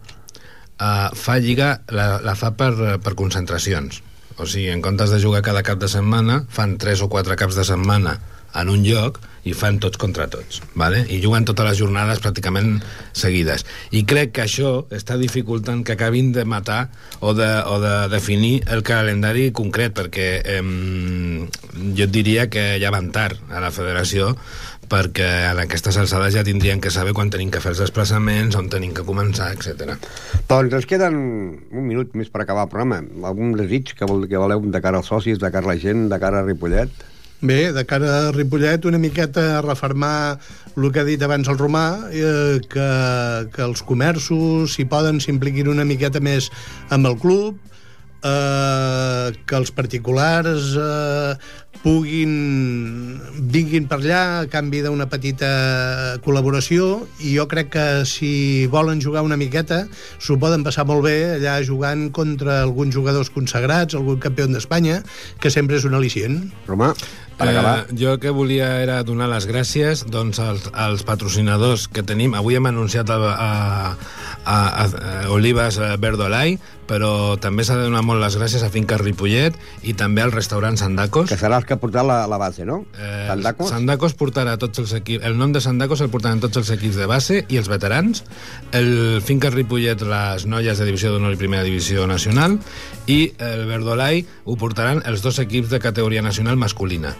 [0.79, 4.01] uh, fa lliga, la, la fa per, per concentracions.
[4.35, 7.55] O sigui, en comptes de jugar cada cap de setmana, fan tres o quatre caps
[7.55, 8.17] de setmana
[8.55, 11.03] en un lloc i fan tots contra tots, vale?
[11.11, 12.79] i juguen totes les jornades pràcticament
[13.13, 13.65] seguides.
[13.93, 16.87] I crec que això està dificultant que acabin de matar
[17.19, 22.93] o de, o de definir el calendari concret, perquè eh, jo et diria que ja
[22.95, 24.33] van tard a la federació
[24.89, 28.69] perquè en aquestes alçades ja tindrien que saber quan tenim que fer els desplaçaments, on
[28.71, 29.97] tenim que començar, etc.
[30.49, 31.17] Doncs ens queden
[31.71, 33.01] un minut més per acabar el programa.
[33.25, 36.07] Algun desig que, vol, que voleu de cara als socis, de cara a la gent,
[36.11, 37.05] de cara a Ripollet?
[37.45, 40.39] Bé, de cara a Ripollet, una miqueta a refermar
[40.75, 42.89] el que ha dit abans el Romà, eh, que,
[43.53, 46.49] que els comerços, si poden, s'impliquin una miqueta més
[46.95, 47.59] amb el club,
[48.25, 51.35] eh, que els particulars eh,
[51.85, 52.31] puguin
[53.53, 55.49] vinguin per allà a canvi d'una petita
[56.25, 58.31] col·laboració i jo crec que si
[58.73, 59.83] volen jugar una miqueta
[60.17, 65.03] s'ho poden passar molt bé allà jugant contra alguns jugadors consagrats, algun campió d'Espanya,
[65.37, 66.41] que sempre és un al·licient.
[66.65, 66.93] Romà,
[67.37, 67.75] per acabar.
[67.79, 72.35] Eh, jo el que volia era donar les gràcies doncs, als, als patrocinadors que tenim.
[72.37, 73.51] Avui hem anunciat a, a,
[74.45, 74.87] a, a,
[75.33, 76.55] Olives eh, Verdolai,
[76.85, 80.77] però també s'ha de donar molt les gràcies a Finca Ripollet i també al restaurant
[80.79, 81.31] Sandacos.
[81.31, 82.83] Que serà el que ha portat la, la base, no?
[82.95, 83.73] Eh, Sandacos?
[83.73, 85.25] Sandacos portarà tots els equips...
[85.25, 88.23] El nom de Sandacos el portaran tots els equips de base i els veterans.
[88.75, 92.59] El Finca Ripollet, les noies de divisió d'honor i primera divisió nacional.
[93.09, 97.15] I el Verdolai ho portaran els dos equips de categoria nacional masculina.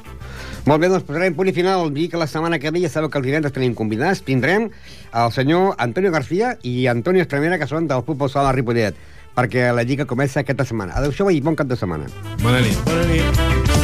[0.65, 1.91] Molt bé, doncs posarem punt i final.
[1.93, 4.23] Dir que la setmana que ve ja sabeu que els divendres tenim convidats.
[4.25, 4.71] Tindrem
[5.13, 8.97] el senyor Antonio García i Antonio Estremera, que són del Futbol Sala Ripollet,
[9.37, 10.97] perquè la Lliga comença aquesta setmana.
[10.97, 12.09] Adéu-siau i bon cap de setmana.
[12.41, 12.81] Bona nit.
[12.89, 13.74] Bona nit.